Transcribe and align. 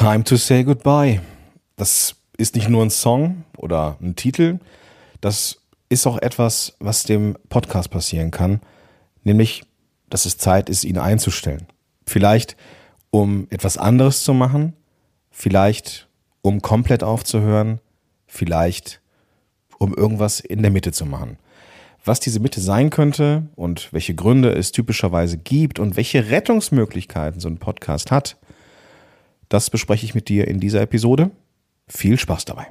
Time 0.00 0.24
to 0.24 0.36
say 0.36 0.64
goodbye. 0.64 1.20
Das 1.76 2.14
ist 2.38 2.54
nicht 2.54 2.70
nur 2.70 2.82
ein 2.82 2.88
Song 2.88 3.44
oder 3.58 3.98
ein 4.00 4.16
Titel, 4.16 4.58
das 5.20 5.60
ist 5.90 6.06
auch 6.06 6.16
etwas, 6.16 6.74
was 6.78 7.02
dem 7.02 7.36
Podcast 7.50 7.90
passieren 7.90 8.30
kann, 8.30 8.62
nämlich, 9.24 9.62
dass 10.08 10.24
es 10.24 10.38
Zeit 10.38 10.70
ist, 10.70 10.84
ihn 10.84 10.96
einzustellen. 10.96 11.66
Vielleicht, 12.06 12.56
um 13.10 13.46
etwas 13.50 13.76
anderes 13.76 14.24
zu 14.24 14.32
machen, 14.32 14.72
vielleicht, 15.30 16.08
um 16.40 16.62
komplett 16.62 17.04
aufzuhören, 17.04 17.78
vielleicht, 18.26 19.02
um 19.76 19.92
irgendwas 19.92 20.40
in 20.40 20.62
der 20.62 20.70
Mitte 20.70 20.92
zu 20.92 21.04
machen. 21.04 21.36
Was 22.06 22.20
diese 22.20 22.40
Mitte 22.40 22.62
sein 22.62 22.88
könnte 22.88 23.50
und 23.54 23.92
welche 23.92 24.14
Gründe 24.14 24.50
es 24.54 24.72
typischerweise 24.72 25.36
gibt 25.36 25.78
und 25.78 25.96
welche 25.96 26.30
Rettungsmöglichkeiten 26.30 27.38
so 27.38 27.50
ein 27.50 27.58
Podcast 27.58 28.10
hat, 28.10 28.38
das 29.50 29.68
bespreche 29.68 30.06
ich 30.06 30.14
mit 30.14 30.28
dir 30.28 30.48
in 30.48 30.60
dieser 30.60 30.80
Episode. 30.80 31.30
Viel 31.88 32.18
Spaß 32.18 32.46
dabei. 32.46 32.68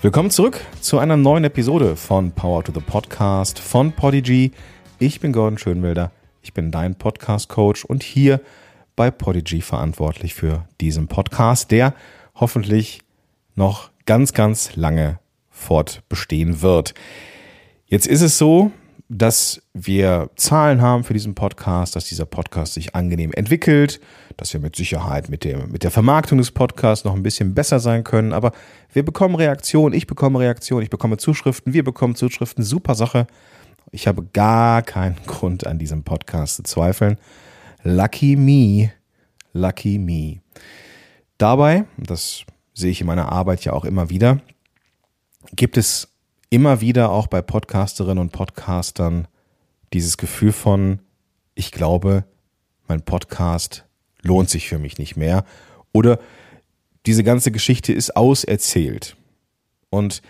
Willkommen 0.00 0.30
zurück 0.30 0.60
zu 0.80 0.98
einer 0.98 1.16
neuen 1.16 1.44
Episode 1.44 1.96
von 1.96 2.32
Power 2.32 2.64
to 2.64 2.72
the 2.72 2.80
Podcast 2.80 3.58
von 3.58 3.92
Podigy. 3.92 4.52
Ich 4.98 5.20
bin 5.20 5.32
Gordon 5.32 5.58
Schönwelder, 5.58 6.12
ich 6.42 6.54
bin 6.54 6.70
dein 6.70 6.94
Podcast-Coach 6.94 7.84
und 7.84 8.04
hier 8.04 8.40
bei 8.94 9.10
Podigy 9.10 9.62
verantwortlich 9.62 10.34
für 10.34 10.66
diesen 10.80 11.08
Podcast, 11.08 11.70
der 11.72 11.94
hoffentlich 12.34 13.00
noch 13.54 13.90
ganz, 14.06 14.32
ganz 14.32 14.76
lange 14.76 15.18
fortbestehen 15.50 16.62
wird. 16.62 16.94
Jetzt 17.86 18.06
ist 18.06 18.22
es 18.22 18.38
so, 18.38 18.72
dass 19.08 19.60
wir 19.74 20.30
Zahlen 20.36 20.80
haben 20.80 21.04
für 21.04 21.12
diesen 21.12 21.34
Podcast, 21.34 21.94
dass 21.94 22.06
dieser 22.06 22.24
Podcast 22.24 22.72
sich 22.74 22.94
angenehm 22.94 23.30
entwickelt, 23.32 24.00
dass 24.38 24.54
wir 24.54 24.60
mit 24.60 24.74
Sicherheit 24.74 25.28
mit, 25.28 25.44
dem, 25.44 25.70
mit 25.70 25.84
der 25.84 25.90
Vermarktung 25.90 26.38
des 26.38 26.50
Podcasts 26.50 27.04
noch 27.04 27.14
ein 27.14 27.22
bisschen 27.22 27.54
besser 27.54 27.78
sein 27.78 28.04
können. 28.04 28.32
Aber 28.32 28.52
wir 28.92 29.04
bekommen 29.04 29.34
Reaktionen, 29.34 29.94
ich 29.94 30.06
bekomme 30.06 30.38
Reaktionen, 30.38 30.82
ich 30.82 30.90
bekomme 30.90 31.18
Zuschriften, 31.18 31.74
wir 31.74 31.84
bekommen 31.84 32.14
Zuschriften, 32.14 32.64
super 32.64 32.94
Sache. 32.94 33.26
Ich 33.90 34.08
habe 34.08 34.24
gar 34.32 34.80
keinen 34.80 35.16
Grund 35.26 35.66
an 35.66 35.78
diesem 35.78 36.04
Podcast 36.04 36.56
zu 36.56 36.62
zweifeln. 36.62 37.18
Lucky 37.82 38.36
me, 38.36 38.92
lucky 39.52 39.98
me. 39.98 40.40
Dabei, 41.36 41.84
das 41.98 42.46
sehe 42.74 42.90
ich 42.90 43.00
in 43.00 43.06
meiner 43.06 43.30
Arbeit 43.30 43.64
ja 43.64 43.72
auch 43.72 43.84
immer 43.84 44.10
wieder, 44.10 44.40
gibt 45.54 45.76
es 45.76 46.08
immer 46.50 46.80
wieder 46.80 47.10
auch 47.10 47.26
bei 47.26 47.42
Podcasterinnen 47.42 48.18
und 48.18 48.32
Podcastern 48.32 49.28
dieses 49.92 50.16
Gefühl 50.16 50.52
von, 50.52 51.00
ich 51.54 51.72
glaube, 51.72 52.24
mein 52.88 53.02
Podcast 53.02 53.84
lohnt 54.22 54.50
sich 54.50 54.68
für 54.68 54.78
mich 54.78 54.98
nicht 54.98 55.16
mehr 55.16 55.44
oder 55.92 56.18
diese 57.06 57.24
ganze 57.24 57.50
Geschichte 57.50 57.92
ist 57.92 58.16
auserzählt. 58.16 59.16
Und 59.90 60.22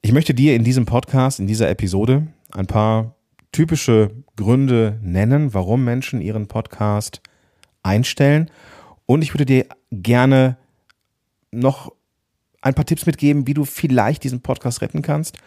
ich 0.00 0.12
möchte 0.12 0.34
dir 0.34 0.54
in 0.54 0.64
diesem 0.64 0.86
Podcast, 0.86 1.40
in 1.40 1.46
dieser 1.46 1.68
Episode 1.68 2.28
ein 2.52 2.66
paar 2.66 3.16
typische 3.52 4.10
Gründe 4.36 4.98
nennen, 5.02 5.54
warum 5.54 5.84
Menschen 5.84 6.20
ihren 6.20 6.46
Podcast 6.46 7.20
einstellen. 7.82 8.50
Und 9.06 9.22
ich 9.22 9.34
würde 9.34 9.46
dir 9.46 9.66
gerne 9.90 10.56
noch 11.50 11.92
ein 12.60 12.74
paar 12.74 12.86
Tipps 12.86 13.06
mitgeben, 13.06 13.46
wie 13.46 13.54
du 13.54 13.64
vielleicht 13.64 14.24
diesen 14.24 14.40
Podcast 14.40 14.80
retten 14.82 15.02
kannst. 15.02 15.38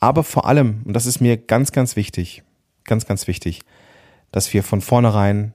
Aber 0.00 0.24
vor 0.24 0.46
allem, 0.46 0.82
und 0.84 0.94
das 0.94 1.06
ist 1.06 1.20
mir 1.20 1.36
ganz, 1.36 1.72
ganz 1.72 1.96
wichtig, 1.96 2.42
ganz, 2.84 3.06
ganz 3.06 3.26
wichtig, 3.26 3.60
dass 4.30 4.52
wir 4.52 4.62
von 4.62 4.80
vornherein 4.80 5.54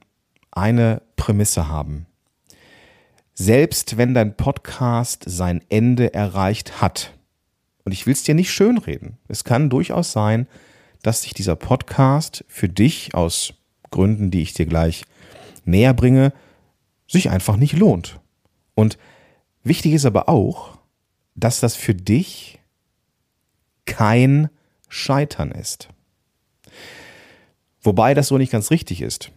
eine 0.50 1.02
Prämisse 1.16 1.68
haben. 1.68 2.06
Selbst 3.34 3.96
wenn 3.96 4.14
dein 4.14 4.36
Podcast 4.36 5.24
sein 5.26 5.62
Ende 5.68 6.12
erreicht 6.14 6.80
hat, 6.80 7.14
und 7.84 7.92
ich 7.92 8.06
will 8.06 8.12
es 8.12 8.24
dir 8.24 8.34
nicht 8.34 8.50
schönreden, 8.50 9.18
es 9.28 9.44
kann 9.44 9.70
durchaus 9.70 10.12
sein, 10.12 10.46
dass 11.02 11.22
sich 11.22 11.34
dieser 11.34 11.56
Podcast 11.56 12.44
für 12.48 12.68
dich 12.68 13.14
aus 13.14 13.54
Gründen, 13.90 14.30
die 14.30 14.42
ich 14.42 14.54
dir 14.54 14.66
gleich 14.66 15.04
näher 15.64 15.94
bringe, 15.94 16.32
sich 17.06 17.30
einfach 17.30 17.56
nicht 17.56 17.74
lohnt. 17.74 18.18
Und 18.74 18.98
Wichtig 19.64 19.92
ist 19.92 20.06
aber 20.06 20.28
auch, 20.28 20.78
dass 21.34 21.60
das 21.60 21.76
für 21.76 21.94
dich 21.94 22.58
kein 23.86 24.50
Scheitern 24.88 25.50
ist. 25.50 25.88
Wobei 27.82 28.14
das 28.14 28.28
so 28.28 28.38
nicht 28.38 28.52
ganz 28.52 28.70
richtig 28.70 29.02
ist. 29.02 29.30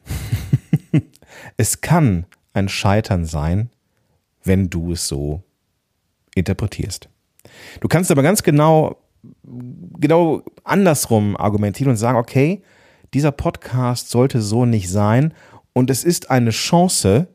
es 1.57 1.81
kann 1.81 2.25
ein 2.53 2.69
Scheitern 2.69 3.25
sein, 3.25 3.69
wenn 4.43 4.69
du 4.69 4.93
es 4.93 5.07
so 5.07 5.43
interpretierst. 6.35 7.09
Du 7.79 7.87
kannst 7.87 8.11
aber 8.11 8.23
ganz 8.23 8.43
genau, 8.43 8.97
genau 9.43 10.43
andersrum 10.63 11.37
argumentieren 11.37 11.91
und 11.91 11.97
sagen, 11.97 12.17
okay, 12.17 12.61
dieser 13.13 13.31
Podcast 13.31 14.09
sollte 14.09 14.41
so 14.41 14.65
nicht 14.65 14.89
sein 14.89 15.33
und 15.73 15.89
es 15.89 16.03
ist 16.03 16.29
eine 16.29 16.51
Chance, 16.51 17.27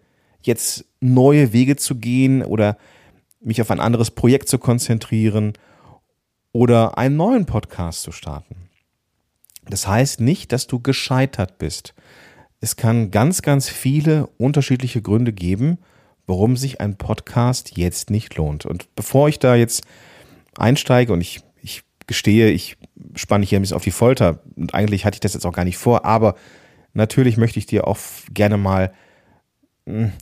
jetzt 0.47 0.84
neue 1.01 1.53
Wege 1.53 1.77
zu 1.77 1.97
gehen 1.97 2.43
oder 2.43 2.77
mich 3.41 3.61
auf 3.62 3.71
ein 3.71 3.81
anderes 3.81 4.11
Projekt 4.11 4.49
zu 4.49 4.59
konzentrieren 4.59 5.53
oder 6.53 6.99
einen 6.99 7.17
neuen 7.17 7.47
Podcast 7.47 8.03
zu 8.03 8.12
starten. 8.12 8.56
Das 9.69 9.87
heißt 9.87 10.21
nicht, 10.21 10.53
dass 10.53 10.67
du 10.67 10.81
gescheitert 10.81 11.59
bist. 11.59 11.95
Es 12.61 12.77
kann 12.77 13.11
ganz, 13.11 13.43
ganz 13.43 13.69
viele 13.69 14.29
unterschiedliche 14.39 15.03
Gründe 15.03 15.33
geben, 15.33 15.79
warum 16.27 16.56
sich 16.56 16.81
ein 16.81 16.97
Podcast 16.97 17.77
jetzt 17.77 18.11
nicht 18.11 18.37
lohnt. 18.37 18.67
Und 18.67 18.95
bevor 18.97 19.29
ich 19.29 19.39
da 19.39 19.55
jetzt 19.55 19.85
einsteige 20.56 21.12
und 21.12 21.21
ich, 21.21 21.43
ich 21.62 21.83
gestehe, 22.06 22.51
ich 22.51 22.77
spanne 23.15 23.45
hier 23.45 23.59
ein 23.59 23.62
bisschen 23.62 23.77
auf 23.77 23.85
die 23.85 23.91
Folter 23.91 24.41
und 24.56 24.75
eigentlich 24.75 25.05
hatte 25.05 25.17
ich 25.17 25.21
das 25.21 25.35
jetzt 25.35 25.45
auch 25.45 25.53
gar 25.53 25.65
nicht 25.65 25.77
vor, 25.77 26.05
aber 26.05 26.35
natürlich 26.95 27.37
möchte 27.37 27.59
ich 27.59 27.67
dir 27.67 27.87
auch 27.87 27.99
gerne 28.33 28.56
mal 28.56 28.93
hm, 29.87 30.12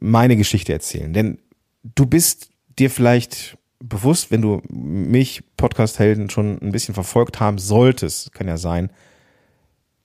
meine 0.00 0.36
Geschichte 0.36 0.72
erzählen. 0.72 1.12
Denn 1.12 1.38
du 1.82 2.06
bist 2.06 2.50
dir 2.78 2.90
vielleicht 2.90 3.58
bewusst, 3.80 4.30
wenn 4.30 4.42
du 4.42 4.62
mich, 4.68 5.42
Podcast-Helden, 5.56 6.30
schon 6.30 6.60
ein 6.62 6.72
bisschen 6.72 6.94
verfolgt 6.94 7.40
haben 7.40 7.58
solltest, 7.58 8.32
kann 8.32 8.48
ja 8.48 8.56
sein, 8.56 8.90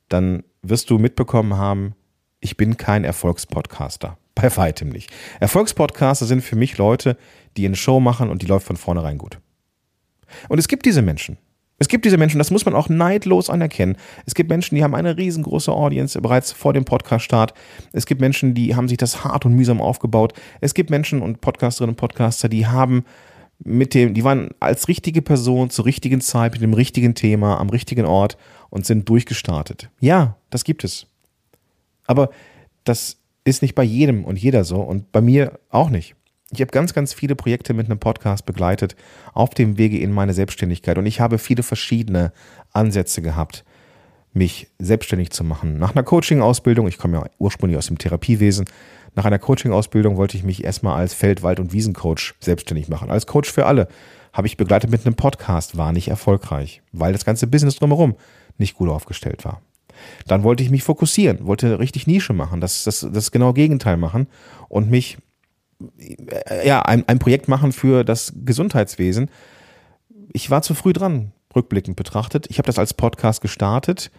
dann 0.09 0.43
wirst 0.61 0.89
du 0.89 0.97
mitbekommen 0.97 1.55
haben, 1.55 1.95
ich 2.39 2.57
bin 2.57 2.77
kein 2.77 3.03
Erfolgspodcaster. 3.03 4.17
Bei 4.35 4.55
weitem 4.55 4.89
nicht. 4.89 5.11
Erfolgspodcaster 5.39 6.25
sind 6.25 6.43
für 6.43 6.55
mich 6.55 6.77
Leute, 6.77 7.17
die 7.55 7.65
eine 7.65 7.75
Show 7.75 7.99
machen 7.99 8.29
und 8.29 8.41
die 8.41 8.45
läuft 8.45 8.67
von 8.67 8.77
vornherein 8.77 9.17
gut. 9.17 9.39
Und 10.47 10.59
es 10.59 10.67
gibt 10.67 10.85
diese 10.85 11.01
Menschen. 11.01 11.37
Es 11.79 11.87
gibt 11.87 12.05
diese 12.05 12.17
Menschen, 12.17 12.39
das 12.39 12.49
muss 12.49 12.65
man 12.65 12.73
auch 12.73 12.89
neidlos 12.89 13.49
anerkennen. 13.49 13.97
Es 14.25 14.33
gibt 14.33 14.49
Menschen, 14.49 14.75
die 14.75 14.83
haben 14.83 14.95
eine 14.95 15.15
riesengroße 15.15 15.71
Audience 15.71 16.19
bereits 16.19 16.51
vor 16.51 16.73
dem 16.73 16.85
Podcast-Start. 16.85 17.53
Es 17.93 18.07
gibt 18.07 18.19
Menschen, 18.19 18.55
die 18.55 18.75
haben 18.75 18.87
sich 18.87 18.97
das 18.97 19.23
hart 19.23 19.45
und 19.45 19.53
mühsam 19.53 19.79
aufgebaut. 19.79 20.33
Es 20.59 20.73
gibt 20.73 20.89
Menschen 20.89 21.21
und 21.21 21.39
Podcasterinnen 21.39 21.93
und 21.93 21.97
Podcaster, 21.97 22.49
die 22.49 22.65
haben 22.65 23.05
mit 23.63 23.93
dem, 23.93 24.13
die 24.13 24.23
waren 24.23 24.49
als 24.59 24.87
richtige 24.87 25.21
Person 25.21 25.69
zur 25.69 25.85
richtigen 25.85 26.21
Zeit 26.21 26.53
mit 26.53 26.61
dem 26.61 26.73
richtigen 26.73 27.15
Thema 27.15 27.59
am 27.59 27.69
richtigen 27.69 28.05
Ort 28.05 28.37
und 28.69 28.85
sind 28.85 29.07
durchgestartet. 29.09 29.89
Ja, 29.99 30.35
das 30.49 30.63
gibt 30.63 30.83
es. 30.83 31.07
Aber 32.05 32.29
das 32.83 33.17
ist 33.43 33.61
nicht 33.61 33.75
bei 33.75 33.83
jedem 33.83 34.25
und 34.25 34.37
jeder 34.37 34.63
so 34.63 34.77
und 34.77 35.11
bei 35.11 35.21
mir 35.21 35.59
auch 35.69 35.89
nicht. 35.89 36.16
Ich 36.51 36.61
habe 36.61 36.71
ganz, 36.71 36.93
ganz 36.93 37.13
viele 37.13 37.35
Projekte 37.35 37.73
mit 37.73 37.87
einem 37.87 37.99
Podcast 37.99 38.45
begleitet 38.45 38.95
auf 39.33 39.49
dem 39.49 39.77
Wege 39.77 39.99
in 39.99 40.13
meine 40.13 40.33
Selbstständigkeit 40.33 40.97
und 40.97 41.05
ich 41.05 41.19
habe 41.19 41.39
viele 41.39 41.61
verschiedene 41.61 42.31
Ansätze 42.71 43.21
gehabt, 43.21 43.65
mich 44.33 44.67
selbstständig 44.79 45.31
zu 45.31 45.43
machen. 45.43 45.77
Nach 45.77 45.93
einer 45.93 46.03
Coaching-Ausbildung, 46.03 46.87
ich 46.87 46.97
komme 46.97 47.17
ja 47.17 47.25
ursprünglich 47.39 47.77
aus 47.77 47.87
dem 47.87 47.97
Therapiewesen, 47.97 48.65
nach 49.15 49.25
einer 49.25 49.39
Coaching-Ausbildung 49.39 50.15
wollte 50.15 50.37
ich 50.37 50.43
mich 50.43 50.63
erstmal 50.63 50.97
als 50.97 51.13
Feld-, 51.13 51.41
Wald- 51.41 51.59
und 51.59 51.73
Wiesencoach 51.73 52.35
selbstständig 52.39 52.87
machen. 52.87 53.09
Als 53.09 53.25
Coach 53.25 53.51
für 53.51 53.65
alle 53.65 53.87
habe 54.31 54.45
ich 54.45 54.57
begleitet 54.57 54.91
mit 54.91 55.05
einem 55.05 55.15
Podcast, 55.15 55.75
war 55.75 55.91
nicht 55.91 56.07
erfolgreich, 56.07 56.83
weil 56.91 57.13
das 57.13 57.25
ganze 57.25 57.47
Business 57.47 57.77
drumherum 57.77 58.15
nicht 58.59 58.75
gut 58.75 58.89
aufgestellt 58.89 59.43
war. 59.43 59.61
Dann 60.27 60.43
wollte 60.43 60.61
ich 60.61 60.69
mich 60.69 60.83
fokussieren, 60.83 61.47
wollte 61.47 61.79
richtig 61.79 62.05
Nische 62.05 62.33
machen, 62.33 62.61
das, 62.61 62.83
das, 62.83 63.07
das 63.11 63.31
genau 63.31 63.53
Gegenteil 63.53 63.97
machen 63.97 64.27
und 64.69 64.91
mich 64.91 65.17
ja, 66.63 66.81
ein, 66.81 67.07
ein 67.07 67.19
Projekt 67.19 67.47
machen 67.47 67.71
für 67.71 68.03
das 68.03 68.33
Gesundheitswesen. 68.45 69.29
Ich 70.33 70.49
war 70.49 70.61
zu 70.61 70.73
früh 70.73 70.93
dran, 70.93 71.31
rückblickend 71.55 71.95
betrachtet. 71.95 72.47
Ich 72.49 72.57
habe 72.57 72.67
das 72.67 72.79
als 72.79 72.93
Podcast 72.93 73.41
gestartet, 73.41 74.11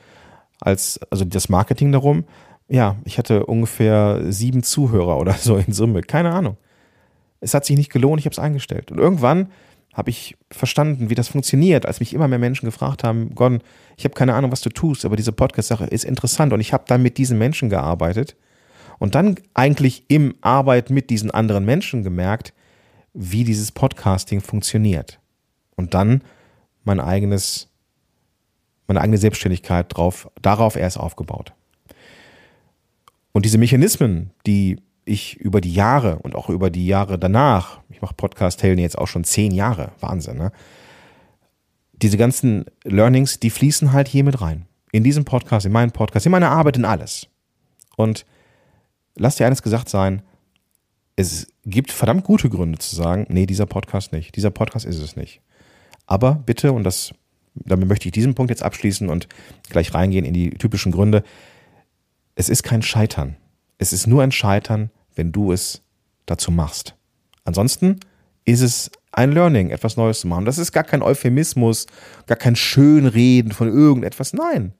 als, 0.60 1.00
also 1.10 1.24
das 1.24 1.48
Marketing 1.48 1.92
darum. 1.92 2.24
Ja, 2.68 2.96
ich 3.04 3.18
hatte 3.18 3.46
ungefähr 3.46 4.20
sieben 4.30 4.62
Zuhörer 4.62 5.18
oder 5.18 5.32
so 5.34 5.56
in 5.56 5.72
Summe. 5.72 6.02
Keine 6.02 6.32
Ahnung. 6.32 6.56
es 7.40 7.54
hat 7.54 7.64
sich 7.64 7.76
nicht 7.76 7.92
gelohnt, 7.92 8.20
ich 8.20 8.26
habe 8.26 8.32
es 8.32 8.38
eingestellt. 8.38 8.90
Und 8.90 8.98
irgendwann 8.98 9.48
habe 9.94 10.10
ich 10.10 10.36
verstanden, 10.50 11.10
wie 11.10 11.14
das 11.14 11.28
funktioniert, 11.28 11.86
als 11.86 12.00
mich 12.00 12.14
immer 12.14 12.28
mehr 12.28 12.38
Menschen 12.38 12.66
gefragt 12.66 13.02
haben, 13.04 13.34
Gon, 13.34 13.60
ich 13.96 14.04
habe 14.04 14.14
keine 14.14 14.34
Ahnung, 14.34 14.52
was 14.52 14.60
du 14.60 14.70
tust, 14.70 15.04
aber 15.04 15.16
diese 15.16 15.32
Podcast-Sache 15.32 15.86
ist 15.86 16.04
interessant 16.04 16.52
und 16.52 16.60
ich 16.60 16.72
habe 16.72 16.84
dann 16.86 17.02
mit 17.02 17.18
diesen 17.18 17.38
Menschen 17.38 17.68
gearbeitet 17.68 18.36
und 18.98 19.14
dann 19.14 19.36
eigentlich 19.54 20.04
im 20.08 20.34
Arbeit 20.40 20.90
mit 20.90 21.10
diesen 21.10 21.30
anderen 21.30 21.64
Menschen 21.64 22.02
gemerkt, 22.02 22.52
wie 23.14 23.44
dieses 23.44 23.72
Podcasting 23.72 24.40
funktioniert. 24.40 25.20
Und 25.76 25.94
dann 25.94 26.22
mein 26.84 27.00
eigenes, 27.00 27.68
meine 28.86 29.00
eigene 29.00 29.18
Selbstständigkeit 29.18 29.86
drauf, 29.96 30.30
darauf 30.42 30.76
erst 30.76 30.98
aufgebaut. 30.98 31.52
Und 33.32 33.44
diese 33.44 33.58
Mechanismen, 33.58 34.30
die 34.46 34.80
ich 35.04 35.36
über 35.36 35.60
die 35.60 35.72
Jahre 35.72 36.18
und 36.18 36.34
auch 36.34 36.48
über 36.48 36.70
die 36.70 36.86
Jahre 36.86 37.18
danach, 37.18 37.80
ich 37.88 38.02
mache 38.02 38.14
Podcast-Helden 38.14 38.80
jetzt 38.80 38.98
auch 38.98 39.06
schon 39.06 39.24
zehn 39.24 39.52
Jahre, 39.52 39.92
Wahnsinn, 40.00 40.36
ne? 40.36 40.52
Diese 42.00 42.16
ganzen 42.16 42.66
Learnings, 42.84 43.40
die 43.40 43.50
fließen 43.50 43.92
halt 43.92 44.06
hier 44.06 44.22
mit 44.22 44.40
rein. 44.40 44.66
In 44.92 45.02
diesem 45.02 45.24
Podcast, 45.24 45.66
in 45.66 45.72
meinem 45.72 45.90
Podcast, 45.90 46.26
in 46.26 46.32
meiner 46.32 46.50
Arbeit, 46.50 46.76
in 46.76 46.84
alles. 46.84 47.26
Und 47.96 48.24
lass 49.18 49.36
dir 49.36 49.46
eines 49.46 49.62
gesagt 49.62 49.88
sein, 49.88 50.22
es 51.16 51.48
gibt 51.64 51.90
verdammt 51.90 52.24
gute 52.24 52.48
Gründe 52.48 52.78
zu 52.78 52.94
sagen, 52.94 53.26
nee, 53.28 53.46
dieser 53.46 53.66
Podcast 53.66 54.12
nicht, 54.12 54.36
dieser 54.36 54.50
Podcast 54.50 54.86
ist 54.86 54.98
es 54.98 55.16
nicht. 55.16 55.40
Aber 56.06 56.36
bitte, 56.46 56.72
und 56.72 56.84
das, 56.84 57.12
damit 57.54 57.88
möchte 57.88 58.08
ich 58.08 58.12
diesen 58.12 58.34
Punkt 58.34 58.50
jetzt 58.50 58.62
abschließen 58.62 59.08
und 59.08 59.28
gleich 59.68 59.92
reingehen 59.92 60.24
in 60.24 60.32
die 60.32 60.50
typischen 60.50 60.92
Gründe, 60.92 61.22
es 62.34 62.48
ist 62.48 62.62
kein 62.62 62.82
Scheitern. 62.82 63.36
Es 63.78 63.92
ist 63.92 64.06
nur 64.06 64.22
ein 64.22 64.32
Scheitern, 64.32 64.90
wenn 65.16 65.32
du 65.32 65.52
es 65.52 65.82
dazu 66.26 66.50
machst. 66.52 66.94
Ansonsten 67.44 67.98
ist 68.44 68.60
es 68.60 68.90
ein 69.10 69.32
Learning, 69.32 69.70
etwas 69.70 69.96
Neues 69.96 70.20
zu 70.20 70.28
machen. 70.28 70.44
Das 70.44 70.58
ist 70.58 70.72
gar 70.72 70.84
kein 70.84 71.02
Euphemismus, 71.02 71.86
gar 72.26 72.38
kein 72.38 72.56
Schönreden 72.56 73.52
von 73.52 73.68
irgendetwas. 73.68 74.32
Nein, 74.32 74.72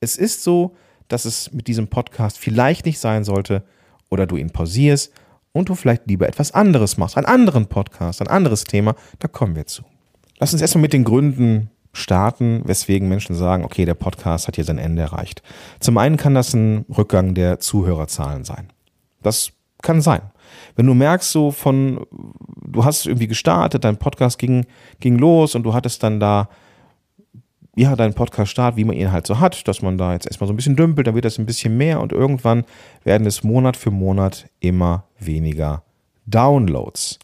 es 0.00 0.16
ist 0.16 0.42
so, 0.42 0.76
dass 1.08 1.24
es 1.24 1.52
mit 1.52 1.66
diesem 1.66 1.88
Podcast 1.88 2.38
vielleicht 2.38 2.86
nicht 2.86 2.98
sein 2.98 3.24
sollte 3.24 3.62
oder 4.10 4.26
du 4.26 4.36
ihn 4.36 4.50
pausierst 4.50 5.12
und 5.52 5.68
du 5.68 5.74
vielleicht 5.74 6.06
lieber 6.06 6.28
etwas 6.28 6.52
anderes 6.52 6.96
machst, 6.96 7.16
einen 7.16 7.26
anderen 7.26 7.66
Podcast, 7.66 8.20
ein 8.20 8.28
anderes 8.28 8.64
Thema, 8.64 8.94
da 9.18 9.28
kommen 9.28 9.56
wir 9.56 9.66
zu. 9.66 9.82
Lass 10.38 10.52
uns 10.52 10.62
erstmal 10.62 10.82
mit 10.82 10.92
den 10.92 11.04
Gründen 11.04 11.70
starten, 11.92 12.62
weswegen 12.64 13.08
Menschen 13.08 13.36
sagen, 13.36 13.64
okay, 13.64 13.84
der 13.84 13.94
Podcast 13.94 14.48
hat 14.48 14.56
hier 14.56 14.64
sein 14.64 14.78
Ende 14.78 15.02
erreicht. 15.02 15.42
Zum 15.78 15.98
einen 15.98 16.16
kann 16.16 16.34
das 16.34 16.54
ein 16.54 16.86
Rückgang 16.96 17.34
der 17.34 17.60
Zuhörerzahlen 17.60 18.44
sein. 18.44 18.72
Das 19.22 19.52
kann 19.82 20.00
sein. 20.00 20.22
Wenn 20.74 20.86
du 20.86 20.94
merkst, 20.94 21.30
so 21.30 21.50
von, 21.50 22.06
du 22.64 22.84
hast 22.84 23.06
irgendwie 23.06 23.26
gestartet, 23.26 23.84
dein 23.84 23.98
Podcast 23.98 24.38
ging, 24.38 24.66
ging 25.00 25.18
los 25.18 25.54
und 25.54 25.64
du 25.64 25.74
hattest 25.74 26.02
dann 26.02 26.18
da, 26.18 26.48
ja, 27.74 27.96
deinen 27.96 28.14
Podcast-Start, 28.14 28.76
wie 28.76 28.84
man 28.84 28.96
ihn 28.96 29.12
halt 29.12 29.26
so 29.26 29.40
hat, 29.40 29.66
dass 29.66 29.80
man 29.80 29.96
da 29.96 30.12
jetzt 30.12 30.26
erstmal 30.26 30.46
so 30.46 30.52
ein 30.52 30.56
bisschen 30.56 30.76
dümpelt, 30.76 31.06
dann 31.06 31.14
wird 31.14 31.24
das 31.24 31.38
ein 31.38 31.46
bisschen 31.46 31.76
mehr 31.76 32.00
und 32.00 32.12
irgendwann 32.12 32.64
werden 33.04 33.26
es 33.26 33.42
Monat 33.42 33.76
für 33.76 33.90
Monat 33.90 34.46
immer 34.60 35.04
weniger 35.18 35.82
Downloads. 36.26 37.18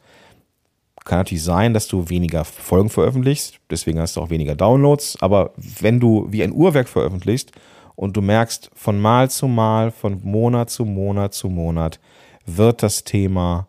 Kann 1.05 1.21
natürlich 1.21 1.45
sein, 1.45 1.73
dass 1.73 1.89
du 1.89 2.09
weniger 2.09 2.45
Folgen 2.45 2.91
veröffentlichst, 2.91 3.61
deswegen 3.71 3.99
hast 3.99 4.17
du 4.17 4.21
auch 4.21 4.31
weniger 4.31 4.55
Downloads, 4.55 5.19
aber 5.21 5.53
wenn 5.56 6.00
du 6.00 6.27
wie 6.31 6.43
ein 6.43 6.53
Uhrwerk 6.53 6.89
veröffentlichst 6.89 7.53
und 7.97 8.17
du 8.17 8.23
merkst 8.23 8.71
von 8.75 9.00
Mal 9.00 9.31
zu 9.31 9.49
Mal, 9.49 9.91
von 9.91 10.21
Monat 10.23 10.71
zu 10.71 10.85
Monat 10.85 11.35
zu 11.35 11.49
Monat, 11.49 12.00
wird 12.47 12.83
das 12.83 13.05
Thema 13.05 13.69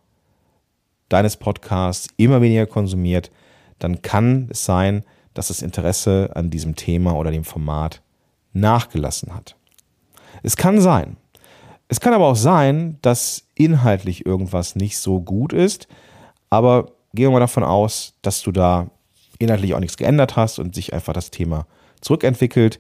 deines 1.10 1.36
Podcasts 1.36 2.08
immer 2.18 2.42
weniger 2.42 2.68
konsumiert, 2.68 3.32
dann 3.80 4.02
kann 4.02 4.48
es 4.52 4.64
sein, 4.64 5.04
dass 5.04 5.10
das 5.34 5.62
Interesse 5.62 6.32
an 6.34 6.50
diesem 6.50 6.76
Thema 6.76 7.16
oder 7.16 7.32
dem 7.32 7.44
Format 7.44 8.02
nachgelassen 8.54 9.34
hat. 9.34 9.56
Es 10.44 10.58
kann 10.58 10.82
sein. 10.82 11.18
Es 11.88 12.00
kann 12.00 12.14
aber 12.14 12.28
auch 12.28 12.36
sein, 12.36 12.98
dass 13.02 13.48
inhaltlich 13.56 14.26
irgendwas 14.26 14.76
nicht 14.76 14.98
so 15.00 15.22
gut 15.22 15.54
ist, 15.54 15.88
aber 16.50 16.92
gehen 17.14 17.26
wir 17.26 17.32
mal 17.32 17.40
davon 17.40 17.64
aus, 17.64 18.14
dass 18.22 18.42
du 18.42 18.52
da 18.52 18.90
inhaltlich 19.40 19.74
auch 19.74 19.80
nichts 19.80 19.98
geändert 19.98 20.36
hast 20.36 20.60
und 20.60 20.76
sich 20.76 20.94
einfach 20.94 21.14
das 21.14 21.32
Thema 21.32 21.66
zurückentwickelt, 22.02 22.80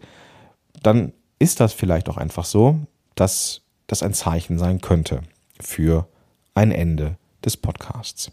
dann 0.83 1.13
ist 1.39 1.59
das 1.59 1.73
vielleicht 1.73 2.09
auch 2.09 2.17
einfach 2.17 2.45
so, 2.45 2.79
dass 3.15 3.61
das 3.87 4.03
ein 4.03 4.13
Zeichen 4.13 4.59
sein 4.59 4.81
könnte 4.81 5.21
für 5.59 6.07
ein 6.53 6.71
Ende 6.71 7.17
des 7.43 7.57
Podcasts. 7.57 8.31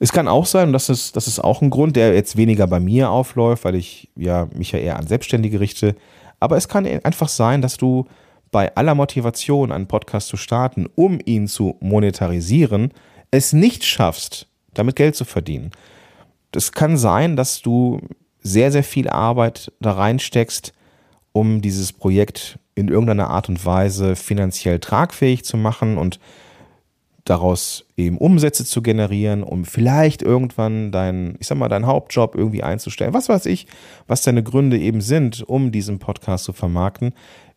Es 0.00 0.12
kann 0.12 0.28
auch 0.28 0.46
sein, 0.46 0.68
und 0.68 0.72
das 0.72 0.88
ist, 0.88 1.16
das 1.16 1.26
ist 1.26 1.40
auch 1.40 1.60
ein 1.60 1.70
Grund, 1.70 1.96
der 1.96 2.14
jetzt 2.14 2.36
weniger 2.36 2.66
bei 2.66 2.78
mir 2.78 3.10
aufläuft, 3.10 3.64
weil 3.64 3.74
ich 3.74 4.10
ja 4.16 4.48
mich 4.54 4.72
ja 4.72 4.78
eher 4.78 4.96
an 4.96 5.06
Selbstständige 5.06 5.60
richte. 5.60 5.96
Aber 6.40 6.56
es 6.56 6.68
kann 6.68 6.86
einfach 6.86 7.28
sein, 7.28 7.62
dass 7.62 7.76
du 7.76 8.06
bei 8.50 8.74
aller 8.76 8.94
Motivation, 8.94 9.72
einen 9.72 9.88
Podcast 9.88 10.28
zu 10.28 10.36
starten, 10.36 10.86
um 10.94 11.18
ihn 11.24 11.48
zu 11.48 11.76
monetarisieren, 11.80 12.92
es 13.30 13.52
nicht 13.52 13.84
schaffst, 13.84 14.46
damit 14.72 14.96
Geld 14.96 15.16
zu 15.16 15.24
verdienen. 15.24 15.72
Es 16.52 16.72
kann 16.72 16.96
sein, 16.96 17.36
dass 17.36 17.60
du 17.60 18.00
sehr, 18.40 18.72
sehr 18.72 18.84
viel 18.84 19.08
Arbeit 19.08 19.72
da 19.80 19.92
reinsteckst, 19.92 20.72
um 21.32 21.60
dieses 21.60 21.92
Projekt 21.92 22.58
in 22.74 22.88
irgendeiner 22.88 23.28
Art 23.28 23.48
und 23.48 23.64
Weise 23.66 24.16
finanziell 24.16 24.78
tragfähig 24.78 25.44
zu 25.44 25.56
machen 25.56 25.98
und 25.98 26.20
daraus 27.28 27.84
eben 27.96 28.18
Umsätze 28.18 28.64
zu 28.64 28.82
generieren, 28.82 29.42
um 29.42 29.64
vielleicht 29.64 30.22
irgendwann 30.22 30.92
deinen, 30.92 31.36
ich 31.40 31.46
sag 31.46 31.58
mal, 31.58 31.68
deinen 31.68 31.86
Hauptjob 31.86 32.34
irgendwie 32.34 32.62
einzustellen. 32.62 33.14
Was 33.14 33.28
weiß 33.28 33.46
ich, 33.46 33.66
was 34.06 34.22
deine 34.22 34.42
Gründe 34.42 34.78
eben 34.78 35.00
sind, 35.00 35.42
um 35.42 35.70
diesen 35.72 35.98
Podcast 35.98 36.44
zu 36.44 36.52
vermarkten. 36.52 37.12